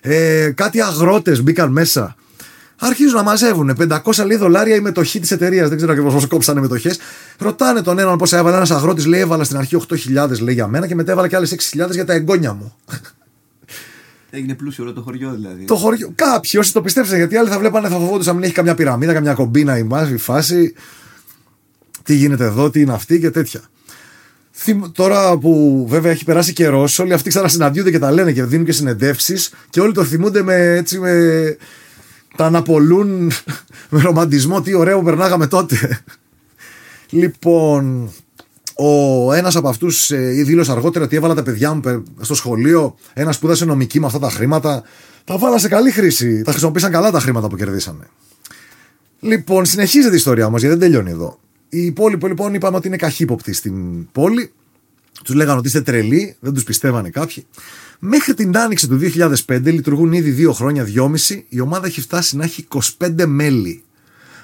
Ε, 0.00 0.50
κάτι 0.50 0.80
αγρότες 0.82 1.42
μπήκαν 1.42 1.72
μέσα. 1.72 2.16
Αρχίζουν 2.78 3.14
να 3.16 3.22
μαζεύουν 3.22 3.76
500 3.76 4.24
λέει 4.26 4.36
δολάρια 4.36 4.74
η 4.74 4.80
μετοχή 4.80 5.20
της 5.20 5.30
εταιρείας. 5.30 5.68
Δεν 5.68 5.76
ξέρω 5.76 5.92
ακριβώς 5.92 6.12
πώς 6.14 6.26
κόψανε 6.26 6.60
μετοχές. 6.60 6.98
Ρωτάνε 7.38 7.82
τον 7.82 7.98
έναν 7.98 8.16
πόσα 8.18 8.38
έβαλε. 8.38 8.56
Ένας 8.56 8.70
αγρότης 8.70 9.06
λέει: 9.06 9.20
Έβαλα 9.20 9.44
στην 9.44 9.56
αρχή 9.56 9.76
8.000 9.76 10.40
λέει 10.40 10.54
για 10.54 10.66
μένα 10.66 10.86
και 10.86 10.94
μετά 10.94 11.12
έβαλα 11.12 11.28
και 11.28 11.36
άλλες 11.36 11.54
6.000 11.72 11.90
για 11.90 12.04
τα 12.04 12.12
εγγόνια 12.12 12.52
μου. 12.52 12.74
Έγινε 14.30 14.54
πλούσιο 14.54 14.84
όλο 14.84 14.92
το 14.92 15.00
χωριό 15.00 15.32
δηλαδή. 15.32 15.64
το 15.64 15.74
χωριό. 15.76 16.12
Κάποιοι 16.14 16.50
όσοι 16.58 16.72
το 16.72 16.80
πιστέψαν, 16.82 17.16
γιατί 17.16 17.36
άλλοι 17.36 17.48
θα 17.48 17.58
βλέπανε, 17.58 17.88
θα 17.88 17.96
φοβόντουσαν 17.96 18.34
μην 18.34 18.44
έχει 18.44 18.52
καμιά 18.52 18.74
πυραμίδα, 18.74 19.12
καμιά 19.12 19.34
κομπίνα 19.34 19.78
η 19.78 19.82
μάζ, 19.82 20.10
η 20.10 20.16
φάση. 20.16 20.74
Τι 22.02 22.14
γίνεται 22.14 22.44
εδώ, 22.44 22.70
τι 22.70 22.80
είναι 22.80 22.92
αυτή 22.92 23.20
και 23.20 23.30
τέτοια. 23.30 23.60
Θυμ- 24.64 24.86
Τώρα 24.92 25.38
που 25.38 25.84
βέβαια 25.88 26.10
έχει 26.12 26.24
περάσει 26.24 26.52
καιρός, 26.52 26.98
όλοι 26.98 27.12
αυτοί 27.12 27.28
ξανασυναντιούνται 27.28 27.90
και 27.90 27.98
τα 27.98 28.10
λένε 28.12 28.32
και 28.32 28.44
δίνουν 28.44 28.64
και 28.66 28.72
συνεντεύξεις 28.72 29.52
και 29.70 29.80
όλοι 29.80 29.92
το 29.92 30.04
θυμούνται 30.04 30.42
με 30.42 30.54
έτσι 30.76 30.98
με. 30.98 31.56
Τα 32.36 32.46
αναπολούν 32.46 33.32
με 33.90 34.00
ρομαντισμό, 34.00 34.60
τι 34.62 34.74
ωραίο 34.74 34.98
που 34.98 35.04
περνάγαμε 35.04 35.46
τότε. 35.46 36.02
Λοιπόν, 37.10 38.10
ο 38.74 39.32
ένας 39.32 39.56
από 39.56 39.68
αυτούς 39.68 40.10
ε, 40.10 40.16
δήλωσε 40.18 40.70
αργότερα 40.72 41.04
ότι 41.04 41.16
έβαλα 41.16 41.34
τα 41.34 41.42
παιδιά 41.42 41.72
μου 41.74 41.80
πε- 41.80 42.00
στο 42.20 42.34
σχολείο. 42.34 42.94
Ένας 43.12 43.34
σπούδασε 43.36 43.64
νομική 43.64 44.00
με 44.00 44.06
αυτά 44.06 44.18
τα 44.18 44.30
χρήματα. 44.30 44.82
Τα 45.24 45.38
βάλα 45.38 45.58
σε 45.58 45.68
καλή 45.68 45.90
χρήση. 45.90 46.42
Τα 46.42 46.50
χρησιμοποίησαν 46.50 46.90
καλά 46.90 47.10
τα 47.10 47.20
χρήματα 47.20 47.48
που 47.48 47.56
κερδίσανε. 47.56 48.06
Λοιπόν, 49.20 49.64
συνεχίζεται 49.64 50.12
η 50.14 50.16
ιστορία 50.16 50.46
όμως, 50.46 50.60
γιατί 50.60 50.76
δεν 50.78 50.88
τελειώνει 50.90 51.10
εδώ. 51.10 51.38
Οι 51.74 51.84
υπόλοιποι 51.84 52.26
λοιπόν 52.26 52.54
είπαμε 52.54 52.76
ότι 52.76 52.86
είναι 52.86 52.96
καχύποπτοι 52.96 53.52
στην 53.52 54.06
πόλη. 54.12 54.52
Τους 55.24 55.34
λέγανε 55.34 55.58
ότι 55.58 55.66
είστε 55.66 55.80
τρελοί, 55.80 56.36
δεν 56.40 56.54
τους 56.54 56.64
πιστεύανε 56.64 57.10
κάποιοι. 57.10 57.46
Μέχρι 57.98 58.34
την 58.34 58.56
άνοιξη 58.56 58.88
του 58.88 59.00
2005, 59.46 59.60
λειτουργούν 59.64 60.12
ήδη 60.12 60.30
δύο 60.30 60.52
χρόνια, 60.52 60.84
δυόμιση, 60.84 61.44
η 61.48 61.60
ομάδα 61.60 61.86
έχει 61.86 62.00
φτάσει 62.00 62.36
να 62.36 62.44
έχει 62.44 62.66
25 62.98 63.24
μέλη. 63.26 63.82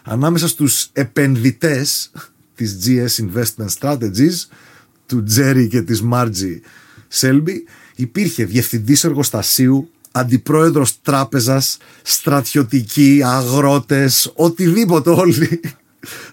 Ανάμεσα 0.05 0.49
στους 0.49 0.89
επενδυτές, 0.93 2.13
της 2.55 2.79
GS 2.85 3.25
Investment 3.25 3.69
Strategies 3.79 4.49
του 5.07 5.23
Τζέρι 5.23 5.69
και 5.69 5.83
της 5.83 6.03
Μάρτζι 6.03 6.61
Σέλμπι 7.09 7.65
υπήρχε 7.97 8.45
διευθυντής 8.45 9.05
εργοστασίου 9.05 9.91
αντιπρόεδρος 10.11 11.01
τράπεζας 11.03 11.77
στρατιωτικοί, 12.03 13.21
αγρότες 13.25 14.33
οτιδήποτε 14.35 15.11
όλοι 15.11 15.61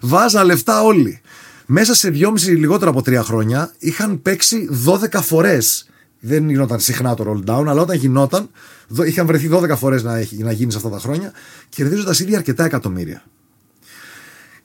βάζα 0.00 0.44
λεφτά 0.44 0.82
όλοι 0.82 1.20
μέσα 1.66 1.94
σε 1.94 2.10
δυόμιση 2.10 2.50
λιγότερο 2.50 2.90
από 2.90 3.02
τρία 3.02 3.22
χρόνια 3.22 3.72
είχαν 3.78 4.22
παίξει 4.22 4.68
12 4.86 5.20
φορές 5.22 5.88
δεν 6.20 6.50
γινόταν 6.50 6.80
συχνά 6.80 7.14
το 7.14 7.24
roll 7.26 7.50
down, 7.50 7.64
αλλά 7.66 7.80
όταν 7.80 7.96
γινόταν, 7.96 8.50
είχαν 9.06 9.26
βρεθεί 9.26 9.48
12 9.52 9.76
φορές 9.76 10.02
να, 10.02 10.26
να 10.38 10.52
γίνει 10.52 10.70
σε 10.70 10.76
αυτά 10.76 10.88
τα 10.88 10.98
χρόνια, 10.98 11.32
κερδίζοντας 11.68 12.20
ήδη 12.20 12.36
αρκετά 12.36 12.64
εκατομμύρια. 12.64 13.22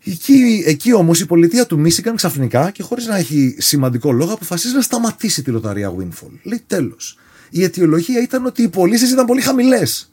Εκεί, 0.05 0.63
εκεί 0.65 0.93
όμως 0.93 1.19
η 1.19 1.25
πολιτεία 1.25 1.65
του 1.65 1.79
Μίσικαν 1.79 2.15
ξαφνικά 2.15 2.71
και 2.71 2.83
χωρίς 2.83 3.05
να 3.05 3.17
έχει 3.17 3.55
σημαντικό 3.59 4.11
λόγο 4.11 4.33
αποφασίζει 4.33 4.75
να 4.75 4.81
σταματήσει 4.81 5.43
τη 5.43 5.51
λοταρία 5.51 5.93
Windfall. 5.97 6.31
Λέει 6.43 6.63
τέλος. 6.67 7.17
Η 7.49 7.63
αιτιολογία 7.63 8.21
ήταν 8.21 8.45
ότι 8.45 8.61
οι 8.61 8.67
πωλήσεις 8.67 9.11
ήταν 9.11 9.25
πολύ 9.25 9.41
χαμηλές. 9.41 10.12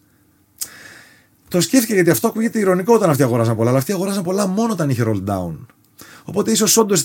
Το 1.50 1.61
σκέφτηκε 1.61 1.95
γιατί 1.95 2.11
αυτό 2.11 2.26
ακούγεται 2.26 2.59
ηρωνικό 2.59 2.95
όταν 2.95 3.11
αυτοί 3.11 3.23
αγοράζαν 3.23 3.57
πολλά, 3.57 3.69
αλλά 3.69 3.78
αυτοί 3.78 3.92
αγοράζαν 3.92 4.23
πολλά 4.23 4.47
μόνο 4.47 4.73
όταν 4.73 4.90
είχε 4.90 5.04
roll 5.07 5.25
down. 5.25 5.57
Οπότε 6.25 6.50
ίσως 6.50 6.76
όντως 6.76 7.02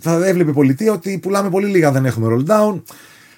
θα 0.00 0.26
έβλεπε 0.26 0.50
η 0.50 0.52
πολιτεία 0.52 0.92
ότι 0.92 1.18
πουλάμε 1.18 1.50
πολύ 1.50 1.66
λίγα, 1.66 1.92
δεν 1.92 2.04
έχουμε 2.04 2.36
roll 2.36 2.50
down. 2.50 2.82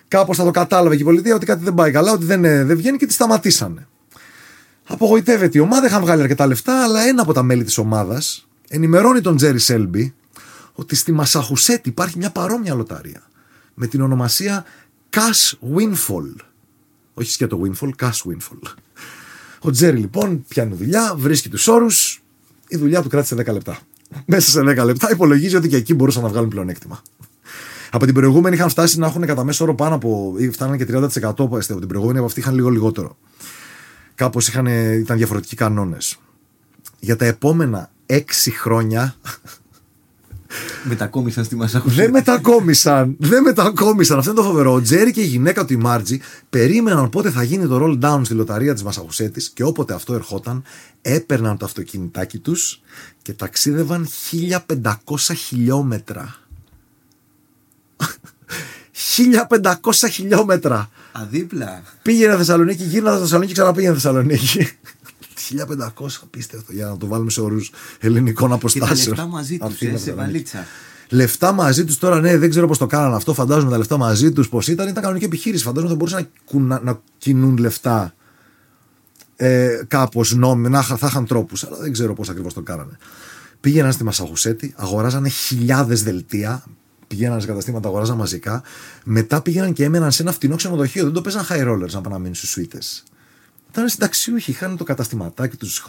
Κάπως 0.09 0.37
θα 0.37 0.45
το 0.45 0.51
κατάλαβε 0.51 0.97
και 0.97 1.03
η 1.03 1.05
πολιτεία 1.05 1.35
ότι 1.35 1.47
κάτι 1.47 1.65
δεν 1.65 1.75
πάει 1.75 1.91
καλά, 1.91 2.13
ότι 2.13 2.25
δεν, 2.25 2.41
δεν 2.43 2.77
βγαίνει 2.77 2.97
και 2.97 3.07
τη 3.07 3.13
σταματήσανε. 3.13 3.87
Απογοητεύεται 4.87 5.59
η 5.59 5.61
ομάδα, 5.61 5.87
είχαν 5.87 6.01
βγάλει 6.01 6.23
αρκετά 6.23 6.47
λεφτά, 6.47 6.85
αλλά 6.85 7.01
ένα 7.01 7.23
από 7.23 7.33
τα 7.33 7.43
μέλη 7.43 7.65
της 7.65 7.79
ομάδας 7.79 8.47
ενημερώνει 8.69 9.21
τον 9.21 9.37
Τζέρι 9.37 9.59
Σέλμπι 9.59 10.15
ότι 10.73 10.95
στη 10.95 11.13
Μασαχουσέτη 11.13 11.89
υπάρχει 11.89 12.19
μια 12.19 12.31
παρόμοια 12.31 12.75
λοταρία 12.75 13.23
με 13.75 13.87
την 13.87 14.01
ονομασία 14.01 14.65
Cash 15.11 15.75
Windfall. 15.77 16.45
Όχι 17.15 17.31
σκέτο 17.31 17.61
Windfall, 17.63 17.91
Cash 18.03 18.31
Windfall. 18.31 18.73
Ο 19.67 19.71
Τζέρι 19.71 19.97
λοιπόν 19.97 20.45
πιάνει 20.49 20.75
δουλειά, 20.75 21.15
βρίσκει 21.17 21.49
τους 21.49 21.67
όρους, 21.69 22.23
η 22.69 22.77
δουλειά 22.77 23.03
του 23.03 23.09
κράτησε 23.09 23.35
10 23.35 23.53
λεπτά. 23.53 23.79
Μέσα 24.27 24.51
σε 24.51 24.61
10 24.61 24.85
λεπτά 24.85 25.11
υπολογίζει 25.11 25.57
ότι 25.57 25.69
και 25.69 25.77
εκεί 25.77 25.95
μπορούσαν 25.95 26.23
να 26.23 26.29
βγάλουν 26.29 26.49
πλεονέκτημα. 26.49 27.03
Από 27.91 28.05
την 28.05 28.15
προηγούμενη 28.15 28.57
είχαν 28.57 28.69
φτάσει 28.69 28.99
να 28.99 29.07
έχουν 29.07 29.27
κατά 29.27 29.45
μέσο 29.45 29.65
όρο 29.65 29.75
πάνω 29.75 29.95
από. 29.95 30.35
φτάναν 30.51 30.79
και 30.79 30.87
30% 30.91 31.09
από 31.23 31.59
την 31.59 31.87
προηγούμενη, 31.89 32.19
από 32.19 32.27
αυτή 32.27 32.41
είχαν 32.41 32.55
λίγο 32.55 32.69
λιγότερο. 32.69 33.17
Κάπως 34.15 34.49
ήταν 34.49 35.17
διαφορετικοί 35.17 35.57
κανόνες. 35.57 36.19
Για 37.01 37.17
τα 37.17 37.25
επόμενα 37.25 37.91
6 38.07 38.21
χρόνια. 38.61 39.15
Μετακόμισαν 40.85 41.45
στη 41.45 41.57
Μασαχουσέτη. 41.57 42.01
Δεν 42.01 42.11
μετακόμισαν. 42.11 43.17
Δεν 43.19 43.43
μετακόμισαν. 43.43 44.19
Αυτό 44.19 44.31
είναι 44.31 44.41
το 44.41 44.47
φοβερό. 44.47 44.73
Ο 44.73 44.81
Τζέρι 44.81 45.13
και 45.13 45.21
η 45.21 45.27
γυναίκα 45.27 45.65
του 45.65 45.73
η 45.73 45.77
Μάρτζη 45.77 46.21
περίμεναν 46.51 47.09
πότε 47.09 47.31
θα 47.31 47.43
γίνει 47.43 47.67
το 47.67 47.81
roll 47.83 48.05
down 48.05 48.21
στη 48.25 48.35
λοταρία 48.35 48.73
της 48.73 48.83
Μασαχουσέτης 48.83 49.51
και 49.51 49.65
όποτε 49.65 49.95
αυτό 49.95 50.15
ερχόταν, 50.15 50.63
έπαιρναν 51.03 51.57
το 51.57 51.65
αυτοκινητάκι 51.65 52.39
τους 52.39 52.83
και 53.23 53.33
ταξίδευαν 53.33 54.09
1500 54.67 55.17
χιλιόμετρα 55.37 56.35
1500 59.17 60.09
χιλιόμετρα. 60.11 60.91
Αδίπλα. 61.13 61.83
Πήγαινε 62.03 62.37
Θεσσαλονίκη, 62.37 62.85
γύρνα 62.85 63.19
Θεσσαλονίκη 63.19 63.53
και 63.53 63.59
ξαναπήγαινε 63.59 63.95
Θεσσαλονίκη. 63.95 64.69
1500 65.51 66.21
απίστευτο 66.23 66.73
για 66.73 66.87
να 66.87 66.97
το 66.97 67.07
βάλουμε 67.07 67.31
σε 67.31 67.41
όρους 67.41 67.71
ελληνικών 68.01 68.53
αποστάσεων. 68.53 68.99
Και 68.99 69.05
τα 69.05 69.09
λεφτά 69.09 69.27
μαζί 69.27 69.59
τους, 69.59 69.81
ε, 69.81 69.97
σε 69.97 70.13
βαλίτσα. 70.13 70.67
Λεφτά 71.09 71.53
μαζί 71.53 71.85
τους 71.85 71.99
τώρα, 71.99 72.21
ναι, 72.21 72.39
δεν 72.39 72.51
ξέρω 72.51 72.67
πώς 72.67 72.79
το 72.79 72.87
κάνανε 72.87 73.17
αυτό. 73.17 73.35
Φαντάζομαι 73.35 73.71
τα 73.71 73.79
λεφτά 73.79 73.97
μαζί 73.97 74.33
τους 74.33 74.49
πώς 74.49 74.69
ήταν. 74.69 74.89
Ήταν 74.89 75.03
κανονική 75.03 75.25
επιχείρηση. 75.25 75.65
Φαντάζομαι 75.65 75.93
ότι 75.93 75.99
μπορούσαν 75.99 76.29
να, 76.51 76.81
να 76.81 77.01
κινούν 77.19 77.57
λεφτά 77.57 78.15
ε, 79.37 79.81
κάπως 79.89 80.35
νόμιμα. 80.35 80.83
Θα 80.83 81.07
είχαν 81.07 81.27
τρόπους, 81.27 81.65
αλλά 81.65 81.77
δεν 81.77 81.93
ξέρω 81.93 82.15
πώς 82.15 82.29
ακριβώς 82.29 82.55
το 82.55 82.63
κάνανε. 82.63 82.97
Πήγαιναν 83.61 83.93
στη 83.93 84.05
Μασαγουσέτη, 84.05 84.75
αγοράζανε 84.77 85.29
χιλιάδες 85.29 86.03
δελτία 86.03 86.65
πηγαίναν 87.07 87.41
σε 87.41 87.47
καταστήματα, 87.47 87.89
αγοράζαν 87.89 88.17
μαζικά. 88.17 88.63
Μετά 89.05 89.43
πήγαιναν 89.43 89.73
και 89.73 89.85
έμεναν 89.85 90.13
σε 90.13 90.23
ένα 90.23 90.33
φτηνό 90.33 90.57
ξενοδοχείο. 90.57 91.05
Δεν 91.05 91.13
το 91.13 91.21
παίζαν 91.21 91.47
high 91.49 91.69
rollers 91.69 91.91
να 91.91 92.01
πάνε 92.01 92.15
να 92.15 92.19
μείνουν 92.19 92.35
στους 92.35 92.49
σουίτε. 92.49 92.79
Ήταν 93.77 93.89
συνταξιούχοι, 93.89 94.51
είχαν 94.51 94.77
το 94.77 94.85
καταστηματάκι 94.85 95.57
τους 95.57 95.85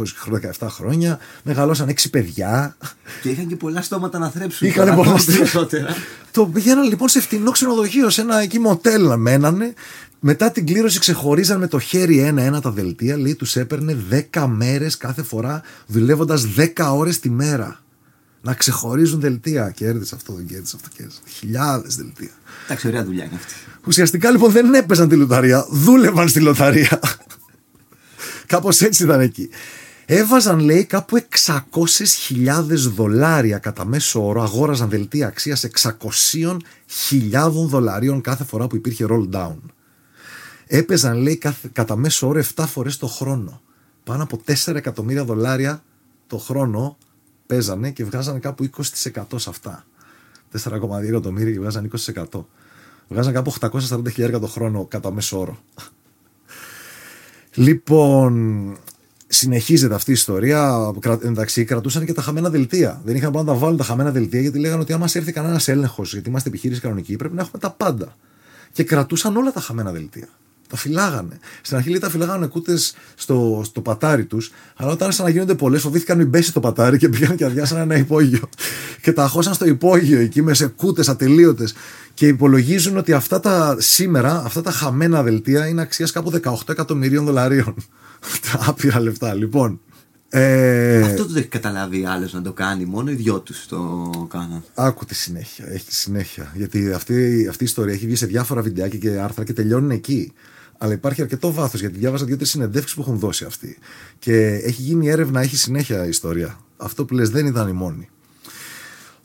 17 0.59 0.67
χρόνια, 0.69 1.19
μεγαλώσαν 1.43 1.89
6 1.89 2.09
παιδιά. 2.11 2.77
Και 3.21 3.29
είχαν 3.29 3.47
και 3.47 3.55
πολλά 3.55 3.81
στόματα 3.81 4.19
να 4.19 4.29
θρέψουν. 4.29 4.67
Είχαν 4.67 4.95
πολλά 4.95 5.17
στόματα. 5.17 5.95
το 6.31 6.45
πήγαιναν 6.45 6.87
λοιπόν 6.87 7.07
σε 7.09 7.21
φτηνό 7.21 7.51
ξενοδοχείο, 7.51 8.09
σε 8.09 8.21
ένα 8.21 8.41
εκεί 8.41 8.59
μοτέλ 8.59 9.07
να 9.07 9.17
μένανε. 9.17 9.73
Μετά 10.19 10.51
την 10.51 10.65
κλήρωση 10.65 10.99
ξεχωρίζαν 10.99 11.59
με 11.59 11.67
το 11.67 11.79
χέρι 11.79 12.19
ένα-ένα 12.19 12.61
τα 12.61 12.71
δελτία. 12.71 13.17
Λέει, 13.17 13.35
τους 13.35 13.55
έπαιρνε 13.55 13.97
10 14.33 14.45
μέρες 14.47 14.97
κάθε 14.97 15.23
φορά, 15.23 15.61
δουλεύοντας 15.85 16.45
10 16.57 16.91
ώρες 16.93 17.19
τη 17.19 17.29
μέρα 17.29 17.79
να 18.41 18.53
ξεχωρίζουν 18.53 19.19
δελτία. 19.19 19.71
Κέρδισε 19.75 20.15
αυτό, 20.15 20.33
δεν 20.33 20.45
κέρδισε 20.45 20.75
αυτό. 20.75 20.89
Κέρδισε. 20.97 21.19
Χιλιάδες 21.37 21.95
δελτία. 21.95 22.31
Εντάξει, 22.65 22.87
ωραία 22.87 23.03
δουλειά 23.05 23.23
είναι 23.23 23.35
αυτή. 23.35 23.53
Ουσιαστικά 23.87 24.31
λοιπόν 24.31 24.51
δεν 24.51 24.73
έπαιζαν 24.73 25.09
τη 25.09 25.15
λοταρία, 25.15 25.67
δούλευαν 25.69 26.27
στη 26.27 26.39
λοταρία. 26.39 26.99
Κάπως 28.47 28.81
έτσι 28.81 29.03
ήταν 29.03 29.19
εκεί. 29.19 29.49
Έβαζαν 30.05 30.59
λέει 30.59 30.85
κάπου 30.85 31.17
600.000 31.45 32.63
δολάρια 32.95 33.57
κατά 33.57 33.85
μέσο 33.85 34.25
όρο, 34.27 34.41
αγόραζαν 34.41 34.89
δελτία 34.89 35.27
αξίας 35.27 35.65
600.000 35.73 37.51
δολαρίων 37.51 38.21
κάθε 38.21 38.43
φορά 38.43 38.67
που 38.67 38.75
υπήρχε 38.75 39.05
roll 39.09 39.29
down. 39.31 39.55
Έπαιζαν 40.67 41.17
λέει 41.17 41.41
κατά 41.71 41.95
μέσο 41.95 42.27
όρο 42.27 42.43
7 42.55 42.63
φορές 42.67 42.97
το 42.97 43.07
χρόνο. 43.07 43.61
Πάνω 44.03 44.23
από 44.23 44.41
4 44.65 44.75
εκατομμύρια 44.75 45.23
δολάρια 45.25 45.83
το 46.27 46.37
χρόνο 46.37 46.97
παίζανε 47.47 47.91
και 47.91 48.03
βγάζανε 48.03 48.39
κάπου 48.39 48.69
20% 48.77 49.23
σε 49.35 49.49
αυτά. 49.49 49.85
4,2 50.63 51.03
εκατομμύρια 51.03 51.51
και 51.51 51.59
βγάζανε 51.59 51.89
20%. 52.31 52.45
Βγάζανε 53.07 53.35
κάπου 53.35 53.53
840.000 53.59 54.39
το 54.39 54.47
χρόνο 54.47 54.85
κατά 54.85 55.11
μέσο 55.11 55.39
όρο. 55.39 55.57
Λοιπόν, 57.57 58.77
συνεχίζεται 59.27 59.93
αυτή 59.93 60.09
η 60.09 60.13
ιστορία. 60.13 60.91
Εντάξει, 61.23 61.63
κρατούσαν 61.65 62.05
και 62.05 62.13
τα 62.13 62.21
χαμένα 62.21 62.49
δελτία. 62.49 63.01
Δεν 63.05 63.15
είχαν 63.15 63.31
πάνω 63.31 63.45
να 63.45 63.53
τα 63.53 63.59
βάλουν 63.59 63.77
τα 63.77 63.83
χαμένα 63.83 64.11
δελτία 64.11 64.41
γιατί 64.41 64.59
λέγανε 64.59 64.81
ότι 64.81 64.93
άμα 64.93 65.07
έρθει 65.13 65.31
κανένας 65.31 65.67
έλεγχος, 65.67 66.13
γιατί 66.13 66.29
είμαστε 66.29 66.49
επιχείρηση 66.49 66.81
κανονική, 66.81 67.15
πρέπει 67.15 67.35
να 67.35 67.41
έχουμε 67.41 67.59
τα 67.59 67.71
πάντα. 67.71 68.15
Και 68.71 68.83
κρατούσαν 68.83 69.37
όλα 69.37 69.51
τα 69.51 69.59
χαμένα 69.59 69.91
δελτία. 69.91 70.27
Τα 70.67 70.77
φυλάγανε. 70.77 71.37
Στην 71.61 71.77
αρχή 71.77 71.89
λέει 71.89 71.99
τα 71.99 72.09
φυλάγανε 72.09 72.47
κούτες 72.47 72.95
στο, 73.15 73.61
στο 73.65 73.81
πατάρι 73.81 74.25
τους, 74.25 74.51
αλλά 74.75 74.91
όταν 74.91 75.03
άρχισαν 75.03 75.25
να 75.25 75.31
γίνονται 75.31 75.55
πολλές, 75.55 75.81
φοβήθηκαν 75.81 76.17
μην 76.17 76.29
πέσει 76.29 76.53
το 76.53 76.59
πατάρι 76.59 76.97
και 76.97 77.09
πήγαν 77.09 77.35
και 77.35 77.45
αδειάσαν 77.45 77.77
ένα 77.77 77.95
υπόγειο. 77.95 78.49
Και 79.01 79.13
τα 79.13 79.27
χώσαν 79.27 79.53
στο 79.53 79.65
υπόγειο 79.65 80.19
εκεί 80.19 80.41
με 80.41 80.53
σε 80.53 80.67
κούτες 80.67 81.09
ατελείωτες. 81.09 81.73
Και 82.13 82.27
υπολογίζουν 82.27 82.97
ότι 82.97 83.13
αυτά 83.13 83.39
τα 83.39 83.75
σήμερα, 83.79 84.41
αυτά 84.45 84.61
τα 84.61 84.71
χαμένα 84.71 85.23
δελτία 85.23 85.67
είναι 85.67 85.81
αξίας 85.81 86.11
κάπου 86.11 86.31
18 86.43 86.53
εκατομμυρίων 86.69 87.25
δολαρίων. 87.25 87.75
Τα 88.51 88.59
άπειρα 88.65 88.99
λεφτά. 88.99 89.33
Λοιπόν, 89.33 89.79
ε... 90.29 91.01
Αυτό 91.01 91.25
δεν 91.25 91.37
έχει 91.37 91.47
καταλάβει 91.47 92.05
άλλος 92.05 92.33
να 92.33 92.41
το 92.41 92.53
κάνει, 92.53 92.85
μόνο 92.85 93.11
οι 93.11 93.13
δυο 93.13 93.39
τους 93.39 93.67
το 93.67 94.11
κάναν. 94.29 94.63
Άκου 94.73 95.05
τη 95.05 95.15
συνέχεια. 95.15 95.65
Έχει 95.69 95.93
συνέχεια. 95.93 96.51
Γιατί 96.55 96.91
αυτή, 96.91 97.47
αυτή 97.49 97.63
η 97.63 97.65
ιστορία 97.65 97.93
έχει 97.93 98.05
βγει 98.05 98.15
σε 98.15 98.25
διάφορα 98.25 98.61
βιντεάκια 98.61 98.99
και 98.99 99.09
άρθρα 99.09 99.43
και 99.43 99.53
τελειώνουν 99.53 99.91
εκεί. 99.91 100.33
Αλλά 100.77 100.93
υπάρχει 100.93 101.21
αρκετό 101.21 101.53
βάθος 101.53 101.79
γιατί 101.79 101.97
διάβαζα 101.97 102.25
δύο-τρεις 102.25 102.49
συνεντεύξεις 102.49 102.95
που 102.95 103.01
έχουν 103.01 103.19
δώσει 103.19 103.45
αυτοί. 103.45 103.77
Και 104.19 104.61
έχει 104.63 104.81
γίνει 104.81 105.07
έρευνα, 105.07 105.41
έχει 105.41 105.57
συνέχεια 105.57 106.05
η 106.05 106.09
ιστορία. 106.09 106.59
Αυτό 106.77 107.05
που 107.05 107.13
λες 107.13 107.29
δεν 107.29 107.45
ήταν 107.45 107.67
η 107.67 107.71
μόνη. 107.71 108.09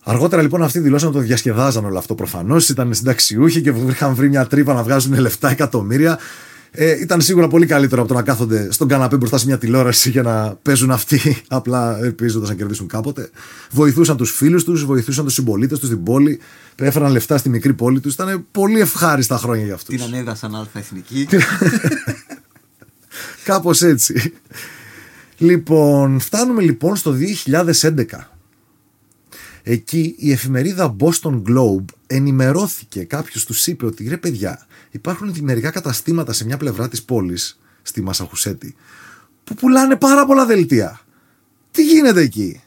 Αργότερα 0.05 0.43
λοιπόν 0.43 0.63
αυτοί 0.63 0.79
δηλώσαν 0.79 1.09
ότι 1.09 1.19
το 1.19 1.25
διασκεδάζαν 1.25 1.85
όλο 1.85 1.99
αυτό 1.99 2.15
προφανώς. 2.15 2.69
Ήταν 2.69 2.95
συνταξιούχοι 2.95 3.61
και 3.61 3.73
είχαν 3.89 4.15
βρει 4.15 4.29
μια 4.29 4.47
τρύπα 4.47 4.75
να 4.75 4.83
βγάζουν 4.83 5.19
λεφτά 5.19 5.51
εκατομμύρια. 5.51 6.19
Ε, 6.75 7.01
ήταν 7.01 7.21
σίγουρα 7.21 7.49
πολύ 7.49 7.67
καλύτερο 7.67 8.01
από 8.01 8.11
το 8.11 8.17
να 8.17 8.23
κάθονται 8.23 8.73
στον 8.73 8.89
καναπέ 8.89 9.17
μπροστά 9.17 9.39
σε 9.39 9.47
μια 9.47 9.59
τηλεόραση 9.59 10.11
για 10.11 10.23
να 10.23 10.55
παίζουν 10.63 10.91
αυτοί, 10.91 11.37
απλά 11.49 11.99
ελπίζοντας 11.99 12.49
να 12.49 12.55
κερδίσουν 12.55 12.89
κάποτε. 12.89 13.31
Βοηθούσαν 13.71 14.17
τους 14.17 14.31
φίλους 14.31 14.65
τους, 14.65 14.85
βοηθούσαν 14.85 15.25
τους 15.25 15.35
συμπολίτες 15.35 15.79
τους 15.79 15.89
στην 15.89 16.03
πόλη, 16.03 16.41
έφεραν 16.77 17.13
λεφτά 17.13 17.39
στη 17.39 17.49
μικρή 17.49 17.73
πόλη 17.73 18.01
τους. 18.01 18.15
Ήταν 18.15 18.47
πολύ 18.51 18.81
ευχάριστα 18.81 19.37
χρόνια 19.37 19.65
για 19.65 19.75
αυτούς. 19.75 19.95
Την 19.95 20.05
ανέβασαν 20.05 20.55
αλφα 20.55 20.79
εθνική. 20.79 21.27
Κάπως 23.45 23.83
έτσι. 23.83 24.33
Λοιπόν, 25.39 26.21
φτάνουμε 26.21 26.63
λοιπόν 26.63 26.97
στο 26.97 27.17
2011. 27.51 28.05
Εκεί 29.63 30.15
η 30.19 30.33
εφημερίδα 30.33 30.97
Boston 30.99 31.43
Globe 31.49 31.85
ενημερώθηκε, 32.07 33.05
κάποιος 33.05 33.45
τους 33.45 33.67
είπε 33.67 33.87
ότι 33.87 34.09
ρε 34.09 34.17
παιδιά, 34.17 34.67
υπάρχουν 34.91 35.35
μερικά 35.41 35.71
καταστήματα 35.71 36.33
σε 36.33 36.45
μια 36.45 36.57
πλευρά 36.57 36.89
της 36.89 37.03
πόλης, 37.03 37.61
στη 37.83 38.03
Μασαχουσέτη, 38.03 38.75
που 39.45 39.55
πουλάνε 39.55 39.97
πάρα 39.97 40.27
πολλά 40.27 40.47
δελτία. 40.47 41.01
Τι 41.71 41.85
γίνεται 41.85 42.21
εκεί; 42.21 42.61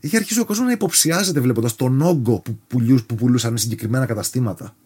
είχε 0.00 0.16
αρχίσει 0.16 0.40
ο 0.40 0.44
κόσμος 0.44 0.66
να 0.66 0.72
υποψιάζεται 0.72 1.40
βλέποντας 1.40 1.74
τον 1.74 2.02
όγκο 2.02 2.40
που, 2.40 2.58
πουλού, 2.66 2.98
που 3.06 3.14
πουλούσαν 3.14 3.58
συγκεκριμένα 3.58 4.06
καταστήματα. 4.06 4.76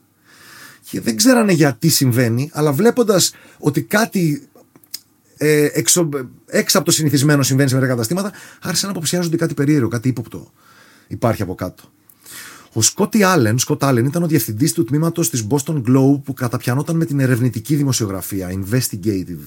Και 0.90 1.00
δεν 1.00 1.16
ξέρανε 1.16 1.52
γιατί 1.52 1.88
συμβαίνει, 1.88 2.50
αλλά 2.52 2.72
βλέποντας 2.72 3.34
ότι 3.58 3.82
κάτι 3.82 4.48
ε, 5.36 5.68
έξω, 5.72 6.08
έξω 6.46 6.78
από 6.78 6.86
το 6.86 6.92
συνηθισμένο 6.92 7.42
συμβαίνει 7.42 7.68
σε 7.68 7.74
μερικά 7.74 7.92
καταστήματα, 7.92 8.32
άρχισαν 8.62 8.88
να 8.90 8.96
υποψιάζονται 8.96 9.36
κάτι 9.36 9.54
περίεργο, 9.54 9.88
κάτι 9.88 10.08
ύποπτο 10.08 10.52
υπάρχει 11.10 11.42
από 11.42 11.54
κάτω. 11.54 11.82
Ο 12.72 12.82
Σκότι 12.82 13.22
Άλεν, 13.22 13.58
Σκότ 13.58 13.84
Άλεν 13.84 14.04
ήταν 14.04 14.22
ο 14.22 14.26
διευθυντής 14.26 14.72
του 14.72 14.84
τμήματος 14.84 15.30
της 15.30 15.46
Boston 15.48 15.82
Globe 15.82 16.20
που 16.24 16.34
καταπιανόταν 16.34 16.96
με 16.96 17.04
την 17.04 17.20
ερευνητική 17.20 17.76
δημοσιογραφία, 17.76 18.48
investigative 18.52 19.44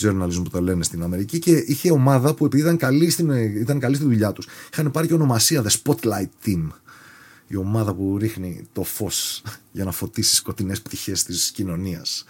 journalism 0.00 0.42
που 0.42 0.50
το 0.50 0.60
λένε 0.60 0.84
στην 0.84 1.02
Αμερική 1.02 1.38
και 1.38 1.50
είχε 1.50 1.90
ομάδα 1.90 2.34
που 2.34 2.44
επειδή 2.44 2.62
ήταν 2.62 2.76
καλή 2.76 3.10
στην, 3.10 3.30
ήταν 3.30 3.78
καλή 3.78 3.94
στη 3.94 4.04
δουλειά 4.04 4.32
τους, 4.32 4.46
είχαν 4.72 4.90
πάρει 4.90 5.06
και 5.06 5.14
ονομασία 5.14 5.64
The 5.64 5.82
Spotlight 5.82 6.46
Team. 6.46 6.68
Η 7.46 7.56
ομάδα 7.56 7.94
που 7.94 8.18
ρίχνει 8.18 8.66
το 8.72 8.82
φως 8.82 9.42
για 9.72 9.84
να 9.84 9.90
φωτίσεις 9.90 10.36
σκοτεινές 10.36 10.82
πτυχές 10.82 11.22
της 11.22 11.50
κοινωνίας. 11.50 12.24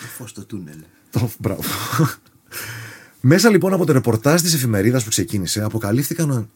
Το 0.00 0.06
φως 0.06 0.30
στο 0.30 0.44
τούνελ. 0.44 0.78
Το, 1.10 1.30
μπράβο. 1.38 1.62
Μέσα 3.20 3.50
λοιπόν 3.50 3.72
από 3.72 3.86
το 3.86 3.92
ρεπορτάζ 3.92 4.40
της 4.40 4.54
εφημερίδας 4.54 5.02
που 5.04 5.10
ξεκίνησε 5.10 5.66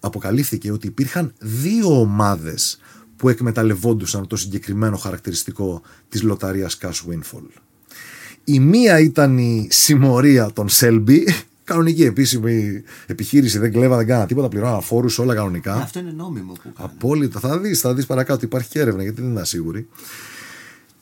αποκαλύφθηκε 0.00 0.72
ότι 0.72 0.86
υπήρχαν 0.86 1.32
δύο 1.38 2.00
ομάδες 2.00 2.78
που 3.16 3.28
εκμεταλλευόντουσαν 3.28 4.26
το 4.26 4.36
συγκεκριμένο 4.36 4.96
χαρακτηριστικό 4.96 5.82
της 6.08 6.22
λοταρίας 6.22 6.78
Cash 6.80 7.10
Windfall. 7.10 7.46
Η 8.44 8.60
μία 8.60 8.98
ήταν 8.98 9.38
η 9.38 9.68
συμμορία 9.70 10.50
των 10.52 10.68
Σέλμπι, 10.68 11.24
κανονική 11.64 12.04
επίσημη 12.04 12.82
επιχείρηση, 13.06 13.58
δεν 13.58 13.72
κλέβα, 13.72 13.96
δεν 13.96 14.06
κάνα 14.06 14.26
τίποτα, 14.26 14.48
πληρώνω 14.48 14.80
φόρους, 14.80 15.18
όλα 15.18 15.34
κανονικά. 15.34 15.74
Αυτό 15.74 15.98
είναι 15.98 16.12
νόμιμο 16.16 16.52
που 16.52 16.60
κάνει. 16.62 16.74
Απόλυτα. 16.78 17.40
Θα 17.40 17.58
δεις 17.58 17.80
θα 17.80 17.94
δεις 17.94 18.06
παρακάτω, 18.06 18.44
υπάρχει 18.44 18.68
και 18.68 18.80
έρευνα 18.80 19.02
γιατί 19.02 19.20
δεν 19.20 19.30
είναι 19.30 19.44
σίγουρη. 19.44 19.88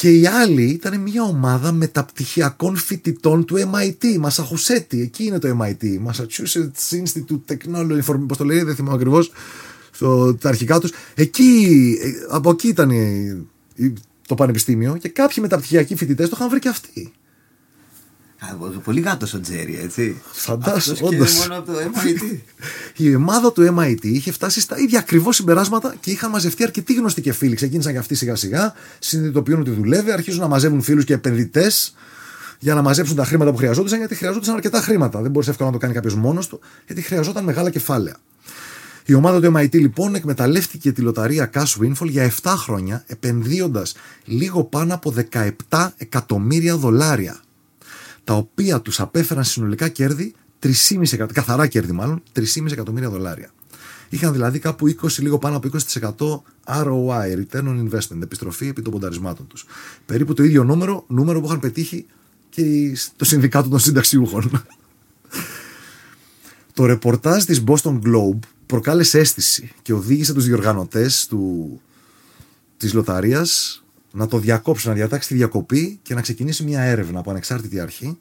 Και 0.02 0.10
η 0.10 0.26
άλλη 0.26 0.62
ήταν 0.62 1.00
μια 1.00 1.22
ομάδα 1.22 1.72
μεταπτυχιακών 1.72 2.76
φοιτητών 2.76 3.44
του 3.44 3.56
MIT, 3.56 4.16
Μασαχουσέτη. 4.18 5.00
Εκεί 5.00 5.24
είναι 5.24 5.38
το 5.38 5.58
MIT, 5.60 5.84
Massachusetts 6.06 7.02
Institute 7.02 7.40
Technology, 7.52 8.26
πώς 8.26 8.36
το 8.36 8.44
λέει, 8.44 8.62
δεν 8.62 8.74
θυμάμαι 8.74 8.94
ακριβώς 8.94 9.32
τα 10.38 10.48
αρχικά 10.48 10.80
τους. 10.80 10.92
Εκεί, 11.14 11.98
ε, 12.02 12.10
από 12.28 12.50
εκεί 12.50 12.68
ήταν 12.68 12.90
το 14.26 14.34
πανεπιστήμιο 14.34 14.96
και 14.96 15.08
κάποιοι 15.08 15.36
μεταπτυχιακοί 15.40 15.94
φοιτητές 15.94 16.28
το 16.28 16.36
είχαν 16.38 16.48
βρει 16.50 16.58
και 16.58 16.68
αυτοί. 16.68 17.12
Πολύ 18.84 19.00
γάτος 19.00 19.34
ο 19.34 19.40
Τζέρι, 19.40 19.78
έτσι. 19.82 20.20
Φαντάζομαι. 20.32 20.98
Όντως. 21.02 21.38
μόνο 21.38 21.58
από 21.58 21.72
το 21.72 21.78
MIT. 21.78 22.38
Η 23.04 23.14
ομάδα 23.14 23.52
του 23.52 23.74
MIT 23.78 24.04
είχε 24.04 24.32
φτάσει 24.32 24.60
στα 24.60 24.78
ίδια 24.78 24.98
ακριβώς 24.98 25.36
συμπεράσματα 25.36 25.94
και 26.00 26.10
είχαν 26.10 26.30
μαζευτεί 26.30 26.62
αρκετοί 26.62 26.94
γνωστοί 26.94 27.20
και 27.20 27.32
φίλοι. 27.32 27.54
Ξεκίνησαν 27.54 27.92
και 27.92 27.98
αυτοί 27.98 28.14
σιγά 28.14 28.34
σιγά, 28.34 28.74
συνειδητοποιούν 28.98 29.60
ότι 29.60 29.70
δουλεύει, 29.70 30.10
αρχίζουν 30.10 30.40
να 30.40 30.48
μαζεύουν 30.48 30.82
φίλους 30.82 31.04
και 31.04 31.12
επενδυτές 31.12 31.94
για 32.58 32.74
να 32.74 32.82
μαζέψουν 32.82 33.16
τα 33.16 33.24
χρήματα 33.24 33.50
που 33.50 33.56
χρειαζόντουσαν, 33.56 33.98
γιατί 33.98 34.14
χρειαζόντουσαν 34.14 34.54
αρκετά 34.54 34.80
χρήματα. 34.80 35.20
Δεν 35.22 35.30
μπορούσε 35.30 35.50
εύκολα 35.50 35.68
να 35.68 35.74
το 35.74 35.80
κάνει 35.80 35.94
κάποιος 35.94 36.14
μόνος 36.14 36.46
του, 36.46 36.60
γιατί 36.86 37.02
χρειαζόταν 37.02 37.44
μεγάλα 37.44 37.70
κεφάλαια. 37.70 38.16
Η 39.04 39.14
ομάδα 39.14 39.40
του 39.40 39.52
MIT 39.56 39.74
λοιπόν 39.74 40.14
εκμεταλλεύτηκε 40.14 40.92
τη 40.92 41.00
λοταρία 41.00 41.50
Cash 41.54 41.82
Windfall 41.82 42.08
για 42.08 42.32
7 42.42 42.54
χρόνια, 42.56 43.04
επενδύοντας 43.06 43.94
λίγο 44.24 44.64
πάνω 44.64 44.94
από 44.94 45.14
17 45.68 45.88
εκατομμύρια 45.96 46.76
δολάρια 46.76 47.40
τα 48.24 48.34
οποία 48.34 48.80
τους 48.80 49.00
απέφεραν 49.00 49.44
συνολικά 49.44 49.88
κέρδη 49.88 50.34
3,5 50.62 50.70
εκατομμύρια, 50.90 51.26
καθαρά 51.26 51.66
κέρδη 51.66 51.92
μάλλον, 51.92 52.22
3,5 52.32 52.72
εκατομμύρια 52.72 53.10
δολάρια. 53.10 53.50
Είχαν 54.08 54.32
δηλαδή 54.32 54.58
κάπου 54.58 54.88
20, 54.88 55.18
λίγο 55.18 55.38
πάνω 55.38 55.56
από 55.56 55.68
20% 55.68 56.82
ROI, 56.82 57.36
Return 57.36 57.64
on 57.64 57.88
Investment, 57.88 58.22
επιστροφή 58.22 58.68
επί 58.68 58.82
των 58.82 58.92
πονταρισμάτων 58.92 59.46
τους. 59.46 59.66
Περίπου 60.06 60.34
το 60.34 60.42
ίδιο 60.42 60.64
νούμερο, 60.64 61.04
νούμερο 61.08 61.40
που 61.40 61.46
είχαν 61.46 61.60
πετύχει 61.60 62.06
και 62.50 62.62
το 63.16 63.24
Συνδικάτο 63.24 63.68
των 63.68 63.78
Συνταξιούχων. 63.78 64.50
το 66.74 66.84
ρεπορτάζ 66.84 67.44
της 67.44 67.64
Boston 67.66 68.00
Globe 68.04 68.38
προκάλεσε 68.66 69.18
αίσθηση 69.18 69.72
και 69.82 69.92
οδήγησε 69.92 70.34
τους 70.34 70.44
διοργανωτές 70.44 71.26
του, 71.26 71.80
της 72.76 72.92
λοταρίας 72.92 73.81
να 74.12 74.26
το 74.26 74.38
διακόψει, 74.38 74.88
να 74.88 74.94
διατάξει 74.94 75.28
τη 75.28 75.34
διακοπή 75.34 75.98
και 76.02 76.14
να 76.14 76.20
ξεκινήσει 76.20 76.64
μια 76.64 76.80
έρευνα 76.80 77.18
από 77.18 77.30
ανεξάρτητη 77.30 77.80
αρχή, 77.80 78.18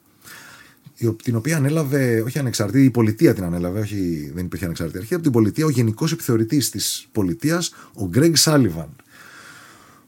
την 1.22 1.36
οποία 1.36 1.56
ανέλαβε, 1.56 2.20
όχι 2.20 2.38
ανεξάρτητη, 2.38 2.84
η 2.84 2.90
πολιτεία 2.90 3.34
την 3.34 3.44
ανέλαβε, 3.44 3.80
όχι, 3.80 4.30
δεν 4.34 4.44
υπήρχε 4.44 4.64
ανεξάρτητη 4.64 4.98
αρχή, 4.98 5.14
από 5.14 5.22
την 5.22 5.32
πολιτεία 5.32 5.64
ο 5.64 5.70
γενικός 5.70 6.12
επιθεωρητής 6.12 6.70
της 6.70 7.08
πολιτείας, 7.12 7.74
ο 7.94 8.06
Γκρέγκ 8.06 8.34
Σάλιβαν. 8.34 8.96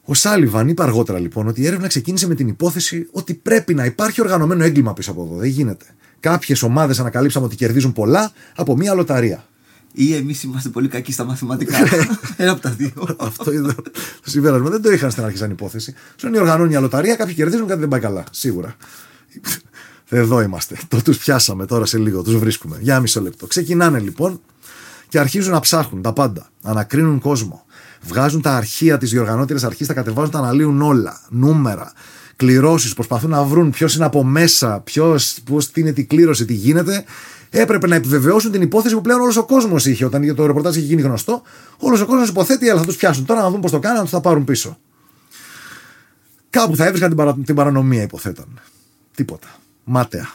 Ο 0.03 0.13
Σάλιβαν 0.13 0.67
είπε 0.67 0.83
αργότερα 0.83 1.19
λοιπόν 1.19 1.47
ότι 1.47 1.61
η 1.61 1.67
έρευνα 1.67 1.87
ξεκίνησε 1.87 2.27
με 2.27 2.35
την 2.35 2.47
υπόθεση 2.47 3.07
ότι 3.11 3.33
πρέπει 3.33 3.73
να 3.73 3.85
υπάρχει 3.85 4.21
οργανωμένο 4.21 4.63
έγκλημα 4.63 4.93
πίσω 4.93 5.11
από 5.11 5.23
εδώ. 5.23 5.35
Δεν 5.35 5.49
γίνεται. 5.49 5.85
Κάποιες 6.19 6.63
ομάδες 6.63 6.99
ανακαλύψαμε 6.99 7.45
ότι 7.45 7.55
κερδίζουν 7.55 7.93
πολλά 7.93 8.31
από 8.55 8.75
μια 8.75 8.93
λοταρία 8.93 9.45
ή 9.95 10.15
εμείς 10.15 10.43
είμαστε 10.43 10.69
πολύ 10.69 10.87
κακοί 10.87 11.11
στα 11.11 11.23
μαθηματικά. 11.23 11.77
Ένα 12.37 12.51
από 12.51 12.61
τα 12.61 12.69
δύο. 12.69 13.15
Αυτό 13.17 13.53
είναι 13.53 13.73
το 14.23 14.29
συμπέρασμα. 14.29 14.69
Δεν 14.69 14.81
το 14.81 14.91
είχαν 14.91 15.11
στην 15.11 15.23
αρχή 15.23 15.37
σαν 15.37 15.51
υπόθεση. 15.51 15.93
Σου 16.15 16.27
είναι 16.27 16.39
οργανώνει 16.39 16.69
μια 16.69 16.79
λοταρία, 16.79 17.15
κάποιοι 17.15 17.33
κερδίζουν, 17.33 17.67
κάτι 17.67 17.79
δεν 17.79 17.89
πάει 17.89 17.99
καλά. 17.99 18.23
Σίγουρα. 18.31 18.75
Εδώ 20.09 20.41
είμαστε. 20.41 20.77
Το 20.87 21.01
τους 21.01 21.17
πιάσαμε 21.17 21.65
τώρα 21.65 21.85
σε 21.85 21.97
λίγο. 21.97 22.21
Τους 22.21 22.37
βρίσκουμε. 22.37 22.77
Για 22.81 22.99
μισό 22.99 23.21
λεπτό. 23.21 23.47
Ξεκινάνε 23.47 23.99
λοιπόν 23.99 24.41
και 25.09 25.19
αρχίζουν 25.19 25.51
να 25.51 25.59
ψάχνουν 25.59 26.01
τα 26.01 26.13
πάντα. 26.13 26.49
Να 26.61 26.71
ανακρίνουν 26.71 27.19
κόσμο. 27.19 27.65
Βγάζουν 28.01 28.41
τα 28.41 28.55
αρχεία 28.55 28.97
της 28.97 29.09
διοργανώτερη 29.09 29.59
αρχής, 29.63 29.87
τα 29.87 29.93
κατεβάζουν, 29.93 30.31
τα 30.31 30.39
αναλύουν 30.39 30.81
όλα. 30.81 31.21
Νούμερα, 31.29 31.93
κληρώσεις, 32.35 32.93
προσπαθούν 32.93 33.29
να 33.29 33.43
βρουν 33.43 33.69
ποιος 33.69 33.95
είναι 33.95 34.05
από 34.05 34.23
μέσα, 34.23 34.79
ποιος, 34.79 35.37
πώς 35.45 35.71
είναι 35.75 35.91
τη 35.91 36.05
κλήρωση, 36.05 36.45
τι 36.45 36.53
γίνεται 36.53 37.05
έπρεπε 37.59 37.87
να 37.87 37.95
επιβεβαιώσουν 37.95 38.51
την 38.51 38.61
υπόθεση 38.61 38.95
που 38.95 39.01
πλέον 39.01 39.21
όλος 39.21 39.37
ο 39.37 39.45
κόσμος 39.45 39.85
είχε. 39.85 40.05
Όταν 40.05 40.35
το 40.35 40.45
ρεπορτάζ 40.45 40.75
είχε 40.75 40.85
γίνει 40.85 41.01
γνωστό, 41.01 41.41
όλος 41.77 42.01
ο 42.01 42.05
κόσμος 42.05 42.29
υποθέτει, 42.29 42.69
αλλά 42.69 42.79
θα 42.79 42.85
τους 42.85 42.95
πιάσουν. 42.95 43.25
Τώρα 43.25 43.41
να 43.41 43.49
δουν 43.49 43.59
πώς 43.59 43.71
το 43.71 43.79
κάνουν, 43.79 43.97
να 43.97 44.03
τους 44.03 44.11
τα 44.11 44.21
πάρουν 44.21 44.43
πίσω. 44.43 44.77
Κάπου 46.49 46.75
θα 46.75 46.85
έβρισκαν 46.85 47.09
την, 47.09 47.17
παρα... 47.17 47.37
την 47.45 47.55
παρανομία, 47.55 48.01
υποθέταν. 48.01 48.47
Τίποτα. 49.15 49.47
Μάταια. 49.83 50.29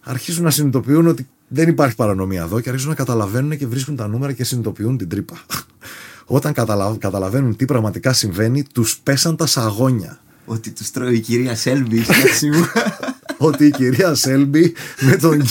Αρχίζουν 0.00 0.44
να 0.44 0.50
συνειδητοποιούν 0.50 1.06
ότι 1.06 1.28
δεν 1.48 1.68
υπάρχει 1.68 1.94
παρανομία 1.94 2.42
εδώ 2.42 2.60
και 2.60 2.68
αρχίζουν 2.68 2.90
να 2.90 2.96
καταλαβαίνουν 2.96 3.56
και 3.56 3.66
βρίσκουν 3.66 3.96
τα 3.96 4.08
νούμερα 4.08 4.32
και 4.32 4.44
συνειδητοποιούν 4.44 4.98
την 4.98 5.08
τρύπα. 5.08 5.40
Όταν 6.26 6.52
καταλαβαίνουν 6.98 7.56
τι 7.56 7.64
πραγματικά 7.64 8.12
συμβαίνει, 8.12 8.62
τους 8.62 8.98
πέσαν 8.98 9.36
τα 9.36 9.46
σαγόνια. 9.46 10.20
Ότι 10.44 10.70
τους 10.70 10.90
τρώει 10.90 11.14
η 11.14 11.20
κυρία 11.20 11.56
Σέλμπι 11.56 12.04
ότι 13.42 13.66
η 13.66 13.70
κυρία 13.70 14.14
Σέλμπι 14.14 14.74
με 15.00 15.16
τον, 15.16 15.42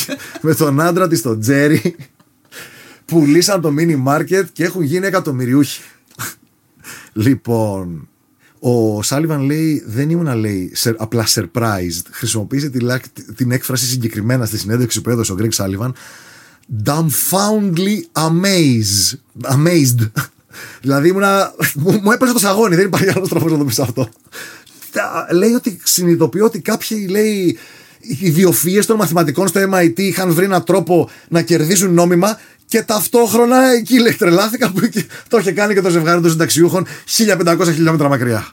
με 0.42 0.56
τον 0.56 0.82
άντρα 0.82 1.08
της 1.08 1.22
τον 1.22 1.40
Τζέρι 1.40 1.96
πουλήσαν 3.06 3.62
το 3.62 3.74
mini 3.80 4.04
market 4.08 4.44
και 4.54 4.64
έχουν 4.64 4.82
γίνει 4.82 5.08
εκατομμυριούχοι. 5.08 5.82
λοιπόν, 7.14 8.08
ο 8.60 9.02
Σάλιβαν 9.02 9.42
λέει, 9.42 9.84
δεν 9.86 10.10
ήμουν 10.10 10.38
λέει 10.38 10.74
απλά 10.98 11.26
surprised. 11.28 12.02
Χρησιμοποίησε 12.12 12.72
την 13.36 13.52
έκφραση 13.52 13.86
συγκεκριμένα 13.86 14.46
στη 14.46 14.58
συνέντευξη 14.58 15.02
που 15.02 15.10
έδωσε 15.10 15.32
ο 15.32 15.36
Γκρέγκ 15.36 15.52
Σάλιβαν. 15.52 15.96
Dumbfoundly 16.86 18.00
amazed. 18.14 19.18
amazed. 19.42 20.12
δηλαδή 20.82 21.08
ήμουνα, 21.08 21.54
μου, 21.76 22.12
έπαιζε 22.12 22.34
το 22.34 22.40
σαγόνι, 22.40 22.76
δεν 22.76 22.86
υπάρχει 22.86 23.10
άλλος 23.10 23.30
τρόπος 23.30 23.52
να 23.52 23.58
το 23.58 23.66
πεις 23.66 23.80
αυτό. 23.80 24.10
λέει 25.34 25.54
ότι 25.54 25.80
συνειδητοποιώ 25.84 26.46
ότι 26.46 26.60
κάποιοι 26.60 27.08
λέει 27.10 27.58
οι 28.02 28.34
ιδιοφυΐες 28.36 28.86
των 28.86 28.96
μαθηματικών 28.96 29.48
στο 29.48 29.62
MIT 29.74 30.00
είχαν 30.00 30.34
βρει 30.34 30.46
έναν 30.46 30.64
τρόπο 30.64 31.10
να 31.28 31.42
κερδίσουν 31.42 31.94
νόμιμα 31.94 32.40
και 32.66 32.82
ταυτόχρονα 32.82 33.66
εκεί 33.66 34.00
λέει 34.00 34.14
τρελάθηκα 34.14 34.72
που 34.72 34.80
το 35.28 35.38
είχε 35.38 35.52
κάνει 35.52 35.74
και 35.74 35.82
το 35.82 35.90
ζευγάρι 35.90 36.22
των 36.22 36.30
συνταξιούχων 36.30 36.86
1500 37.18 37.60
χιλιόμετρα 37.74 38.10
μακριά. 38.10 38.48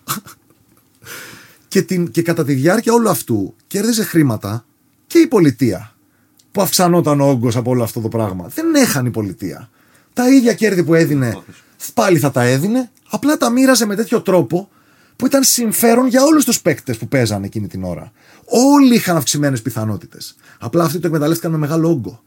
και, 1.69 1.83
την, 1.83 2.11
και 2.11 2.23
κατά 2.23 2.45
τη 2.45 2.53
διάρκεια 2.53 2.93
όλου 2.93 3.09
αυτού 3.09 3.55
κέρδιζε 3.67 4.05
χρήματα 4.05 4.65
και 5.07 5.19
η 5.19 5.27
πολιτεία 5.27 5.93
που 6.53 6.63
αυξανόταν 6.63 7.21
ο 7.21 7.29
όγκος 7.29 7.57
από 7.57 7.71
όλο 7.71 7.83
αυτό 7.83 8.01
το 8.01 8.09
πράγμα. 8.09 8.51
Δεν 8.55 8.75
έχανε 8.75 9.09
η 9.09 9.11
πολιτεία. 9.11 9.71
Τα 10.13 10.29
ίδια 10.29 10.55
κέρδη 10.55 10.85
που 10.85 10.95
έδινε 10.95 11.43
πάλι 11.95 12.19
θα 12.19 12.31
τα 12.31 12.43
έδινε, 12.43 12.91
απλά 13.11 13.37
τα 13.37 13.51
μοίραζε 13.51 13.87
με 13.87 13.95
τέτοιο 13.95 14.21
τρόπο 14.21 14.69
που 15.19 15.27
ήταν 15.27 15.43
συμφέρον 15.43 16.07
για 16.07 16.23
όλους 16.23 16.45
τους 16.45 16.61
παίκτες 16.61 16.97
που 16.97 17.09
παίζανε 17.09 17.47
εκείνη 17.47 17.67
την 17.67 17.85
ώρα. 17.85 18.13
Όλοι 18.45 18.95
είχαν 18.95 19.17
αυξημένες 19.17 19.63
πιθανότητες. 19.63 20.37
Απλά 20.59 20.85
αυτοί 20.85 20.99
το 20.99 21.07
εκμεταλλεύτηκαν 21.07 21.51
με 21.51 21.59
μεγάλο 21.59 21.91
όγκο. 21.91 22.23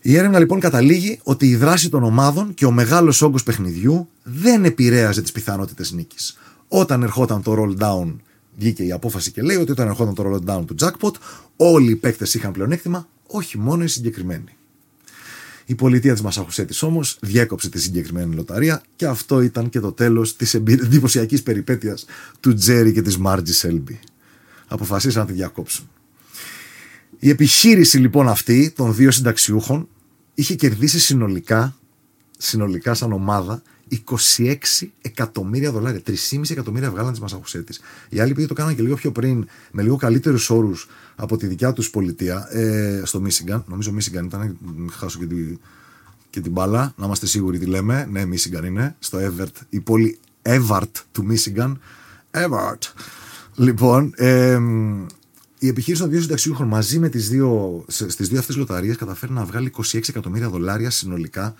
Η 0.00 0.16
έρευνα 0.16 0.38
λοιπόν 0.38 0.60
καταλήγει 0.60 1.20
ότι 1.22 1.48
η 1.48 1.56
δράση 1.56 1.88
των 1.88 2.02
ομάδων 2.02 2.54
και 2.54 2.64
ο 2.64 2.70
μεγάλος 2.70 3.22
όγκος 3.22 3.42
παιχνιδιού 3.42 4.08
δεν 4.22 4.64
επηρέαζε 4.64 5.22
τις 5.22 5.32
πιθανότητες 5.32 5.92
νίκης. 5.92 6.38
Όταν 6.68 7.02
ερχόταν 7.02 7.42
το 7.42 7.54
roll 7.58 7.82
down, 7.82 8.16
βγήκε 8.56 8.82
η 8.82 8.92
απόφαση 8.92 9.30
και 9.32 9.42
λέει 9.42 9.56
ότι 9.56 9.70
όταν 9.70 9.88
ερχόταν 9.88 10.14
το 10.14 10.24
roll 10.26 10.50
down 10.50 10.64
του 10.66 10.74
jackpot, 10.80 11.14
όλοι 11.56 11.90
οι 11.90 11.96
παίκτες 11.96 12.34
είχαν 12.34 12.52
πλεονέκτημα, 12.52 13.08
όχι 13.26 13.58
μόνο 13.58 13.84
οι 13.84 13.88
συγκεκριμένοι. 13.88 14.56
Η 15.70 15.74
πολιτεία 15.74 16.12
της 16.12 16.22
Μασαχουσέτης 16.22 16.82
όμως 16.82 17.18
διέκοψε 17.20 17.68
τη 17.68 17.80
συγκεκριμένη 17.80 18.34
λοταρία 18.34 18.82
και 18.96 19.06
αυτό 19.06 19.40
ήταν 19.40 19.68
και 19.68 19.80
το 19.80 19.92
τέλος 19.92 20.36
της 20.36 20.54
εντυπωσιακής 20.84 21.42
περιπέτειας 21.42 22.04
του 22.40 22.54
Τζέρι 22.54 22.92
και 22.92 23.02
της 23.02 23.18
Μάρτζης 23.18 23.58
Σέλμπι. 23.58 24.00
Αποφασίσαν 24.66 25.20
να 25.20 25.26
τη 25.26 25.32
διακόψουν. 25.32 25.90
Η 27.18 27.28
επιχείρηση 27.28 27.98
λοιπόν 27.98 28.28
αυτή 28.28 28.72
των 28.76 28.94
δύο 28.94 29.10
συνταξιούχων 29.10 29.88
είχε 30.34 30.54
κερδίσει 30.54 31.00
συνολικά, 31.00 31.76
συνολικά 32.38 32.94
σαν 32.94 33.12
ομάδα 33.12 33.62
26 33.90 34.56
εκατομμύρια 35.02 35.72
δολάρια. 35.72 36.02
3,5 36.06 36.50
εκατομμύρια 36.50 36.90
βγάλαν 36.90 37.12
τη 37.12 37.20
Μασαχουσέτης. 37.20 37.80
Οι 38.08 38.20
άλλοι 38.20 38.34
πήγε 38.34 38.46
το 38.46 38.54
κάνανε 38.54 38.74
και 38.74 38.82
λίγο 38.82 38.94
πιο 38.94 39.12
πριν, 39.12 39.48
με 39.70 39.82
λίγο 39.82 39.96
καλύτερους 39.96 40.50
όρους 40.50 40.88
από 41.16 41.36
τη 41.36 41.46
δικιά 41.46 41.72
τους 41.72 41.90
πολιτεία, 41.90 42.48
ε, 42.50 43.02
στο 43.04 43.20
Μίσιγκαν. 43.20 43.64
Νομίζω 43.68 43.92
Μίσιγκαν 43.92 44.24
ήταν, 44.24 44.58
χάσω 44.92 45.18
και, 45.18 45.26
τη, 45.26 45.58
και 46.30 46.40
την 46.40 46.52
μπάλα, 46.52 46.92
να 46.96 47.04
είμαστε 47.04 47.26
σίγουροι 47.26 47.58
τι 47.58 47.66
λέμε. 47.66 48.08
Ναι, 48.10 48.24
Μίσιγκαν 48.24 48.64
είναι, 48.64 48.96
στο 48.98 49.18
Εύερτ, 49.18 49.56
η 49.68 49.80
πόλη 49.80 50.18
Εύαρτ 50.42 50.96
του 51.12 51.24
Μίσιγκαν. 51.24 51.80
Εύαρτ. 52.30 52.82
Λοιπόν, 53.54 54.12
ε, 54.16 54.58
η 55.58 55.68
επιχείρηση 55.68 56.02
των 56.02 56.10
δύο 56.10 56.20
συνταξιούχων 56.20 56.66
μαζί 56.66 56.98
με 56.98 57.08
τις 57.08 57.28
δύο, 57.28 57.84
στις 57.88 58.28
δύο 58.28 58.38
αυτές 58.38 58.56
λοταρίες 58.56 58.96
καταφέρει 58.96 59.32
να 59.32 59.44
βγάλει 59.44 59.72
26 59.76 60.08
εκατομμύρια 60.08 60.48
δολάρια 60.48 60.90
συνολικά 60.90 61.54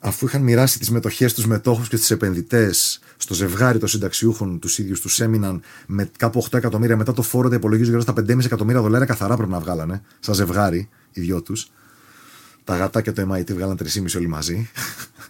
αφού 0.00 0.26
είχαν 0.26 0.42
μοιράσει 0.42 0.78
τις 0.78 0.90
μετοχές 0.90 1.34
τους 1.34 1.46
μετόχου 1.46 1.82
και 1.88 1.98
του 1.98 2.12
επενδυτές 2.12 3.00
στο 3.16 3.34
ζευγάρι 3.34 3.78
των 3.78 3.88
συνταξιούχων 3.88 4.58
τους 4.58 4.78
ίδιους 4.78 5.00
τους 5.00 5.20
έμειναν 5.20 5.62
με 5.86 6.10
κάπου 6.16 6.44
8 6.50 6.56
εκατομμύρια 6.56 6.96
μετά 6.96 7.12
το 7.12 7.22
φόρο 7.22 7.48
τα 7.48 7.54
υπολογίζουν 7.54 7.90
γύρω 7.90 8.12
στα 8.12 8.12
5,5 8.16 8.44
εκατομμύρια 8.44 8.80
δολάρια 8.80 9.06
καθαρά 9.06 9.36
πρέπει 9.36 9.50
να 9.50 9.60
βγάλανε. 9.60 10.02
Σαν 10.20 10.34
ζευγάρι, 10.34 10.88
οι 11.12 11.20
δυο 11.20 11.42
τους. 11.42 11.70
Τα 12.64 12.76
γατά 12.76 13.00
και 13.00 13.12
το 13.12 13.32
MIT 13.32 13.52
βγάλαν 13.52 13.78
3,5 13.82 14.04
όλοι 14.16 14.26
μαζί. 14.26 14.70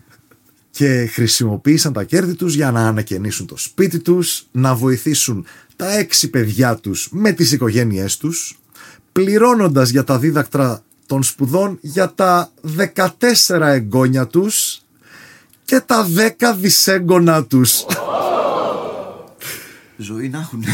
και 0.77 1.07
χρησιμοποίησαν 1.13 1.93
τα 1.93 2.05
κέρδη 2.05 2.35
τους 2.35 2.55
για 2.55 2.71
να 2.71 2.89
ανακαινήσουν 2.89 3.47
το 3.47 3.57
σπίτι 3.57 3.99
τους, 3.99 4.47
να 4.51 4.75
βοηθήσουν 4.75 5.47
τα 5.77 5.93
έξι 5.93 6.31
παιδιά 6.31 6.77
τους 6.77 7.09
με 7.11 7.33
τις 7.33 7.53
οικογένειές 7.53 8.17
τους, 8.17 8.59
πληρώνοντας 9.13 9.91
για 9.91 10.05
τα 10.05 10.19
δίδακτρα 10.19 10.83
των 11.15 11.23
σπουδών 11.23 11.79
για 11.81 12.13
τα 12.15 12.51
14 13.49 13.61
εγγόνια 13.61 14.27
τους 14.27 14.83
και 15.65 15.81
τα 15.81 16.07
10 16.39 16.55
δισέγγωνα 16.59 17.45
τους. 17.45 17.87
Ζωή 19.97 20.29
να 20.29 20.39
έχουν. 20.39 20.65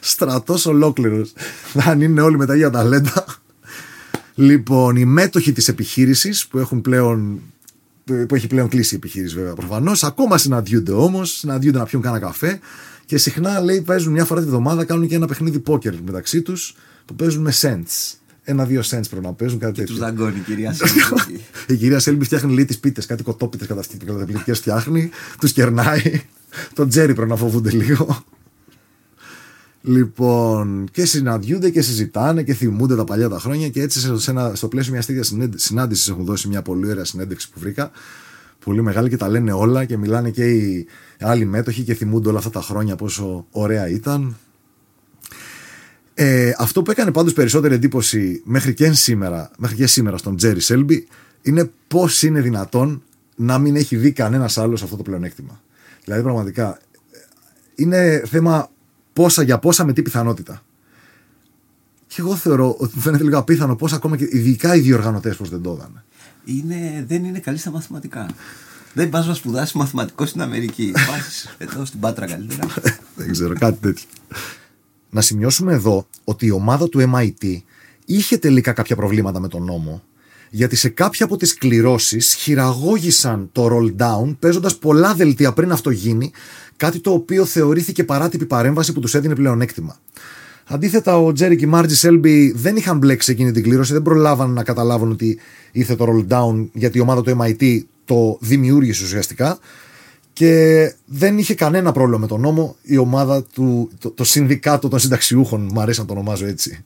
Στρατός 0.00 0.66
ολόκληρος. 0.66 1.32
Αν 1.74 2.00
είναι 2.00 2.20
όλοι 2.20 2.36
με 2.36 2.46
τα 2.46 2.54
ίδια 2.54 2.70
ταλέντα. 2.70 3.24
Λοιπόν, 4.34 4.96
οι 4.96 5.04
μέτοχοι 5.04 5.52
της 5.52 5.68
επιχείρησης 5.68 6.46
που 6.46 6.58
έχουν 6.58 6.80
πλέον 6.80 7.40
που 8.28 8.34
έχει 8.34 8.46
πλέον 8.46 8.68
κλείσει 8.68 8.94
η 8.94 8.96
επιχείρηση 8.96 9.34
βέβαια 9.34 9.54
προφανώς. 9.54 10.04
Ακόμα 10.04 10.38
συναντιούνται 10.38 10.92
όμως, 10.92 11.30
συναντιούνται 11.30 11.78
να 11.78 11.84
πιούν 11.84 12.02
κάνα 12.02 12.18
καφέ 12.18 12.58
και 13.04 13.18
συχνά 13.18 13.60
λέει 13.60 13.80
παίζουν 13.80 14.12
μια 14.12 14.24
φορά 14.24 14.40
τη 14.40 14.46
βδομάδα, 14.46 14.84
κάνουν 14.84 15.08
και 15.08 15.14
ένα 15.14 15.26
παιχνίδι 15.26 15.58
πόκερ 15.58 16.02
μεταξύ 16.02 16.42
τους 16.42 16.74
που 17.04 17.14
παίζουν 17.14 17.42
με 17.42 17.52
cents. 17.60 18.23
Ένα-δύο 18.46 18.80
cents 18.80 19.08
πρέπει 19.10 19.24
να 19.24 19.32
παίζουν 19.32 19.58
κάτι 19.58 19.74
τέτοιο. 19.74 19.94
Τους 19.94 20.04
δαγκώνει 20.04 20.36
η 20.36 20.40
κυρία 20.40 20.72
Σέλμπι. 20.78 21.40
η 21.66 21.76
κυρία 21.76 21.98
Σέλμπι 21.98 22.24
φτιάχνει 22.24 22.54
λέει 22.54 22.64
τις 22.64 22.78
πίτες, 22.78 23.06
κάτι 23.06 23.22
κοτόπιτες 23.22 23.66
καταπληκτικές 23.66 24.58
φτιάχνει, 24.58 25.10
τους 25.40 25.52
κερνάει. 25.52 26.22
Τον 26.74 26.88
Τζέρι 26.88 27.14
πρέπει 27.14 27.30
να 27.30 27.36
φοβούνται 27.36 27.70
λίγο. 27.70 28.24
Λοιπόν, 29.86 30.88
και 30.92 31.04
συναντιούνται 31.04 31.70
και 31.70 31.82
συζητάνε 31.82 32.42
και 32.42 32.54
θυμούνται 32.54 32.96
τα 32.96 33.04
παλιά 33.04 33.28
τα 33.28 33.38
χρόνια 33.38 33.68
και 33.68 33.82
έτσι 33.82 34.18
σε 34.18 34.30
ένα, 34.30 34.54
στο 34.54 34.68
πλαίσιο 34.68 34.92
μιας 34.92 35.06
τέτοιας 35.06 35.34
συνάντησης 35.54 36.08
έχουν 36.08 36.24
δώσει 36.24 36.48
μια 36.48 36.62
πολύ 36.62 36.90
ωραία 36.90 37.04
συνέντευξη 37.04 37.50
που 37.50 37.60
βρήκα. 37.60 37.90
Πολύ 38.64 38.82
μεγάλη 38.82 39.08
και 39.08 39.16
τα 39.16 39.28
λένε 39.28 39.52
όλα 39.52 39.84
και 39.84 39.96
μιλάνε 39.96 40.30
και 40.30 40.50
οι 40.50 40.86
άλλοι 41.20 41.44
μέτοχοι 41.44 41.82
και 41.82 41.94
θυμούνται 41.94 42.28
όλα 42.28 42.38
αυτά 42.38 42.50
τα 42.50 42.60
χρόνια 42.60 42.96
πόσο 42.96 43.46
ωραία 43.50 43.88
ήταν. 43.88 44.36
Ε, 46.14 46.52
αυτό 46.58 46.82
που 46.82 46.90
έκανε 46.90 47.12
πάντως 47.12 47.32
περισσότερη 47.32 47.74
εντύπωση 47.74 48.42
μέχρι 48.44 48.74
και 48.74 48.92
σήμερα, 48.92 49.50
μέχρι 49.58 49.76
και 49.76 49.86
σήμερα 49.86 50.16
στον 50.16 50.36
Τζέρι 50.36 50.60
Σέλμπι 50.60 51.06
είναι 51.42 51.70
πώς 51.88 52.22
είναι 52.22 52.40
δυνατόν 52.40 53.02
να 53.36 53.58
μην 53.58 53.76
έχει 53.76 53.96
δει 53.96 54.12
κανένας 54.12 54.58
άλλος 54.58 54.82
αυτό 54.82 54.96
το 54.96 55.02
πλεονέκτημα. 55.02 55.60
Δηλαδή 56.04 56.22
πραγματικά 56.22 56.78
είναι 57.74 58.22
θέμα 58.26 58.70
πόσα 59.12 59.42
για 59.42 59.58
πόσα 59.58 59.84
με 59.84 59.92
τι 59.92 60.02
πιθανότητα. 60.02 60.62
Και 62.06 62.20
εγώ 62.20 62.36
θεωρώ 62.36 62.76
ότι 62.78 63.00
φαίνεται 63.00 63.24
λίγο 63.24 63.38
απίθανο 63.38 63.76
πώς 63.76 63.92
ακόμα 63.92 64.16
και 64.16 64.28
ειδικά 64.30 64.74
οι 64.74 64.80
διοργανωτές 64.80 65.36
πώς 65.36 65.48
δεν 65.48 65.62
το 65.62 65.70
έδανε. 65.70 66.04
Είναι, 66.44 67.04
δεν 67.08 67.24
είναι 67.24 67.38
καλή 67.38 67.58
στα 67.58 67.70
μαθηματικά. 67.70 68.26
Δεν 68.92 69.08
πας 69.08 69.26
να 69.26 69.34
σπουδάσεις 69.34 69.72
μαθηματικό 69.72 70.26
στην 70.26 70.40
Αμερική. 70.40 70.92
Πας 71.08 71.54
εδώ 71.58 71.84
στην 71.84 72.00
Πάτρα 72.00 72.26
καλύτερα. 72.26 72.66
δεν 73.16 73.30
ξέρω, 73.30 73.54
κάτι 73.54 73.78
τέτοιο. 73.80 74.06
Να 75.14 75.20
σημειώσουμε 75.20 75.72
εδώ 75.72 76.06
ότι 76.24 76.46
η 76.46 76.50
ομάδα 76.50 76.88
του 76.88 77.12
MIT 77.14 77.60
είχε 78.04 78.38
τελικά 78.38 78.72
κάποια 78.72 78.96
προβλήματα 78.96 79.40
με 79.40 79.48
τον 79.48 79.64
νόμο, 79.64 80.02
γιατί 80.50 80.76
σε 80.76 80.88
κάποια 80.88 81.24
από 81.24 81.36
τις 81.36 81.54
κληρώσεις 81.54 82.34
χειραγώγησαν 82.34 83.48
το 83.52 83.68
roll 83.72 84.02
down 84.02 84.36
παίζοντας 84.38 84.76
πολλά 84.76 85.14
δελτία 85.14 85.52
πριν 85.52 85.72
αυτό 85.72 85.90
γίνει, 85.90 86.30
κάτι 86.76 87.00
το 87.00 87.10
οποίο 87.10 87.44
θεωρήθηκε 87.44 88.04
παράτυπη 88.04 88.46
παρέμβαση 88.46 88.92
που 88.92 89.00
τους 89.00 89.14
έδινε 89.14 89.34
πλεονέκτημα. 89.34 89.96
Αντίθετα, 90.66 91.18
ο 91.18 91.32
Τζέρι 91.32 91.56
και 91.56 91.64
η 91.64 91.68
Μάρτζι 91.68 91.96
Σέλμπι 91.96 92.52
δεν 92.56 92.76
είχαν 92.76 92.98
μπλέξει 92.98 93.32
εκείνη 93.32 93.52
την 93.52 93.62
κλήρωση, 93.62 93.92
δεν 93.92 94.02
προλάβαν 94.02 94.50
να 94.50 94.62
καταλάβουν 94.62 95.10
ότι 95.10 95.38
ήρθε 95.72 95.96
το 95.96 96.06
roll 96.08 96.32
down 96.32 96.68
γιατί 96.72 96.98
η 96.98 97.00
ομάδα 97.00 97.22
του 97.22 97.36
MIT 97.40 97.80
το 98.04 98.38
δημιούργησε 98.40 99.04
ουσιαστικά 99.04 99.58
και 100.34 100.92
δεν 101.04 101.38
είχε 101.38 101.54
κανένα 101.54 101.92
πρόβλημα 101.92 102.18
με 102.18 102.26
τον 102.26 102.40
νόμο 102.40 102.76
η 102.82 102.96
ομάδα 102.96 103.42
του, 103.42 103.90
το, 103.98 104.10
το 104.10 104.24
συνδικάτο 104.24 104.88
των 104.88 104.98
συνταξιούχων, 104.98 105.68
μου 105.72 105.80
αρέσει 105.80 106.00
να 106.00 106.06
το 106.06 106.12
ονομάζω 106.12 106.46
έτσι. 106.46 106.84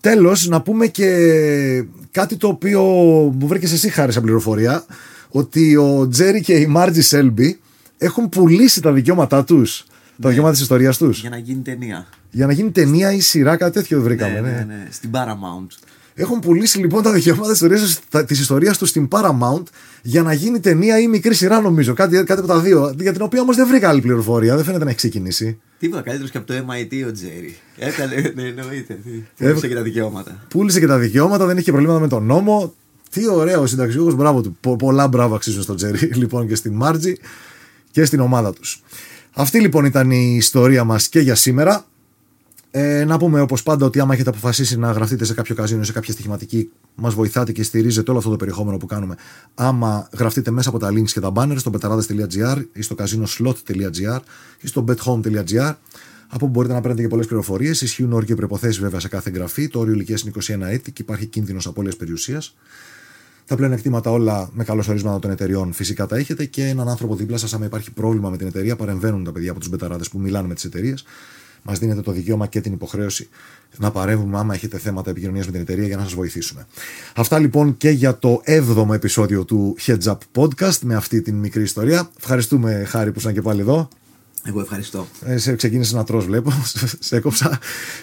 Τέλος, 0.00 0.48
να 0.48 0.62
πούμε 0.62 0.86
και 0.86 1.84
κάτι 2.10 2.36
το 2.36 2.48
οποίο 2.48 2.82
μου 3.38 3.46
βρήκες 3.46 3.72
εσύ 3.72 3.88
χάρη 3.88 4.12
σαν 4.12 4.22
πληροφορία, 4.22 4.84
ότι 5.28 5.76
ο 5.76 6.08
Τζέρι 6.08 6.40
και 6.40 6.52
η 6.52 6.66
Μάρτζι 6.66 7.02
Σέλμπι 7.02 7.60
έχουν 7.98 8.28
πουλήσει 8.28 8.80
τα 8.80 8.92
δικαιώματά 8.92 9.44
τους, 9.44 9.84
τα 9.86 9.94
ναι. 10.16 10.28
δικαιώματα 10.28 10.52
της 10.52 10.62
ιστορίας 10.62 10.96
τους. 10.96 11.20
Για 11.20 11.30
να 11.30 11.38
γίνει 11.38 11.60
ταινία. 11.60 12.06
Για 12.30 12.46
να 12.46 12.52
γίνει 12.52 12.70
ταινία 12.70 13.12
ή 13.12 13.20
σειρά, 13.20 13.56
κάτι 13.56 13.72
τέτοιο 13.72 14.02
βρήκαμε. 14.02 14.40
Ναι, 14.40 14.50
ναι, 14.50 14.64
ναι, 14.68 14.86
στην 14.90 15.10
Paramount. 15.12 15.78
Έχουν 16.20 16.38
πουλήσει 16.38 16.78
λοιπόν 16.78 17.02
τα 17.02 17.12
δικαιώματα 17.12 17.54
της 18.26 18.40
ιστορίας 18.40 18.78
τους 18.78 18.88
στην 18.88 19.08
Paramount 19.10 19.62
για 20.02 20.22
να 20.22 20.32
γίνει 20.32 20.60
ταινία 20.60 20.98
ή 20.98 21.06
μικρή 21.08 21.34
σειρά, 21.34 21.60
νομίζω. 21.60 21.94
Κάτι, 21.94 22.16
κάτι 22.16 22.40
από 22.40 22.46
τα 22.46 22.58
δύο. 22.60 22.94
Για 22.98 23.12
την 23.12 23.22
οποία 23.22 23.40
όμως 23.40 23.56
δεν 23.56 23.66
βρήκα 23.66 23.88
άλλη 23.88 24.00
πληροφορία. 24.00 24.56
Δεν 24.56 24.64
φαίνεται 24.64 24.84
να 24.84 24.90
έχει 24.90 24.98
ξεκινήσει. 24.98 25.60
Τίποτα 25.78 26.02
καλύτερος 26.02 26.30
και 26.30 26.38
από 26.38 26.46
το 26.46 26.54
MIT 26.54 27.06
ο 27.08 27.12
Τζέρι. 27.12 27.56
Έκανε, 27.76 28.32
ναι, 28.34 28.42
εννοείται. 28.42 28.98
Πούλησε 29.36 29.68
και 29.68 29.74
τα 29.74 29.82
δικαιώματα. 29.82 30.44
Πούλησε 30.48 30.80
και 30.80 30.86
τα 30.86 30.98
δικαιώματα, 30.98 31.46
δεν 31.46 31.58
είχε 31.58 31.70
προβλήματα 31.70 32.00
με 32.00 32.08
τον 32.08 32.24
νόμο. 32.24 32.74
Τι 33.10 33.28
ωραίο 33.28 33.60
ο 33.60 33.66
συνταξιούχος, 33.66 34.14
μπράβο 34.14 34.40
του. 34.40 34.56
Πο, 34.60 34.76
πολλά 34.76 35.08
μπράβο 35.08 35.34
αξίζουν 35.34 35.62
στον 35.62 35.76
Τζέρι 35.76 36.10
λοιπόν 36.20 36.48
και 36.48 36.54
στην 36.54 36.72
Μάρτζη 36.72 37.16
και 37.90 38.04
στην 38.04 38.20
ομάδα 38.20 38.52
τους. 38.52 38.82
Αυτή 39.32 39.60
λοιπόν 39.60 39.84
ήταν 39.84 40.10
η 40.10 40.34
ιστορία 40.36 40.84
μας 40.84 41.08
και 41.08 41.20
για 41.20 41.34
σήμερα. 41.34 41.86
Ε, 42.70 43.04
να 43.04 43.18
πούμε 43.18 43.40
όπως 43.40 43.62
πάντα 43.62 43.86
ότι 43.86 44.00
άμα 44.00 44.14
έχετε 44.14 44.30
αποφασίσει 44.30 44.78
να 44.78 44.92
γραφτείτε 44.92 45.24
σε 45.24 45.34
κάποιο 45.34 45.54
καζίνο 45.54 45.80
ή 45.80 45.84
σε 45.84 45.92
κάποια 45.92 46.12
στοιχηματική, 46.12 46.70
μας 46.94 47.14
βοηθάτε 47.14 47.52
και 47.52 47.62
στηρίζετε 47.62 48.10
όλο 48.10 48.18
αυτό 48.18 48.30
το 48.30 48.36
περιεχόμενο 48.36 48.76
που 48.76 48.86
κάνουμε. 48.86 49.14
Άμα 49.54 50.08
γραφτείτε 50.18 50.50
μέσα 50.50 50.68
από 50.68 50.78
τα 50.78 50.88
links 50.88 51.10
και 51.10 51.20
τα 51.20 51.32
banners 51.34 51.56
στο 51.56 51.70
betarades.gr 51.78 52.64
ή 52.72 52.82
στο 52.82 52.96
casinoslot.gr 52.98 54.20
ή 54.60 54.66
στο 54.66 54.84
bethome.gr 54.88 55.74
από 56.30 56.44
όπου 56.44 56.48
μπορείτε 56.48 56.74
να 56.74 56.80
παίρνετε 56.80 57.02
και 57.02 57.08
πολλές 57.08 57.26
πληροφορίες. 57.26 57.80
Ισχύουν 57.80 58.12
όροι 58.12 58.26
και 58.26 58.34
προποθέσει 58.34 58.80
βέβαια 58.80 59.00
σε 59.00 59.08
κάθε 59.08 59.30
εγγραφή. 59.30 59.68
Το 59.68 59.78
όριο 59.78 59.92
ηλικίας 59.92 60.22
είναι 60.22 60.32
21 60.68 60.72
έτη 60.72 60.92
και 60.92 61.02
υπάρχει 61.02 61.26
κίνδυνος 61.26 61.66
απώλειας 61.66 61.96
περιουσίας. 61.96 62.56
Τα 63.46 63.56
πλεονεκτήματα 63.56 64.10
όλα 64.10 64.50
με 64.52 64.64
καλώ 64.64 64.84
ορίσματα 64.88 65.18
των 65.18 65.30
εταιριών 65.30 65.72
φυσικά 65.72 66.06
τα 66.06 66.16
έχετε 66.16 66.44
και 66.44 66.64
έναν 66.64 66.88
άνθρωπο 66.88 67.14
δίπλα 67.14 67.36
σας, 67.36 67.54
άμα 67.54 67.64
υπάρχει 67.64 67.92
πρόβλημα 67.92 68.30
με 68.30 68.36
την 68.36 68.46
εταιρεία, 68.46 68.76
παρεμβαίνουν 68.76 69.24
τα 69.24 69.32
παιδιά 69.32 69.50
από 69.50 69.60
τους 69.60 69.68
μπεταράδες 69.68 70.08
που 70.08 70.18
μιλάνε 70.18 70.48
με 70.48 70.54
τις 70.54 70.64
εταιρείες 70.64 71.04
μας 71.62 71.78
δίνετε 71.78 72.00
το 72.00 72.12
δικαίωμα 72.12 72.46
και 72.46 72.60
την 72.60 72.72
υποχρέωση 72.72 73.28
να 73.76 73.90
παρεύουμε 73.90 74.38
άμα 74.38 74.54
έχετε 74.54 74.78
θέματα 74.78 75.10
επικοινωνίας 75.10 75.46
με 75.46 75.52
την 75.52 75.60
εταιρεία 75.60 75.86
για 75.86 75.96
να 75.96 76.02
σας 76.02 76.14
βοηθήσουμε. 76.14 76.66
Αυτά 77.14 77.38
λοιπόν 77.38 77.76
και 77.76 77.90
για 77.90 78.18
το 78.18 78.42
7ο 78.46 78.94
επεισόδιο 78.94 79.44
του 79.44 79.76
Heads 79.86 80.02
Up 80.04 80.16
Podcast 80.34 80.78
με 80.82 80.94
αυτή 80.94 81.22
την 81.22 81.34
μικρή 81.34 81.62
ιστορία. 81.62 82.10
Ευχαριστούμε, 82.18 82.84
Χάρη, 82.86 83.12
που 83.12 83.18
ήσαν 83.18 83.32
και 83.32 83.42
πάλι 83.42 83.60
εδώ. 83.60 83.88
Εγώ 84.44 84.60
ευχαριστώ. 84.60 85.06
Ε, 85.24 85.36
σε 85.36 85.54
ξεκίνησε 85.56 85.96
να 85.96 86.04
τρως 86.04 86.24
βλέπω, 86.24 86.52
σε 86.98 87.16
έκοψα. 87.16 87.58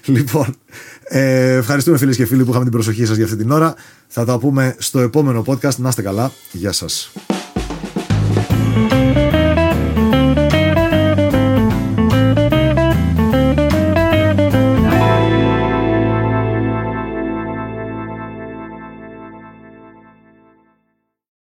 Λοιπόν, 0.06 0.56
ε, 1.04 1.54
ευχαριστούμε 1.54 1.98
φίλες 1.98 2.15
και 2.15 2.26
φίλοι 2.26 2.44
που 2.44 2.50
είχαμε 2.50 2.63
την 2.63 2.74
προσοχή 2.74 3.06
σας 3.06 3.15
για 3.15 3.26
αυτή 3.26 3.38
την 3.38 3.52
ώρα. 3.52 3.76
Θα 4.08 4.26
τα 4.26 4.39
πούμε 4.39 4.76
στο 4.78 5.00
επόμενο 5.00 5.44
podcast. 5.48 5.76
Να 5.76 5.89
είστε 5.89 6.02
καλά. 6.02 6.32
Γεια 6.52 6.72
σας. 6.72 7.12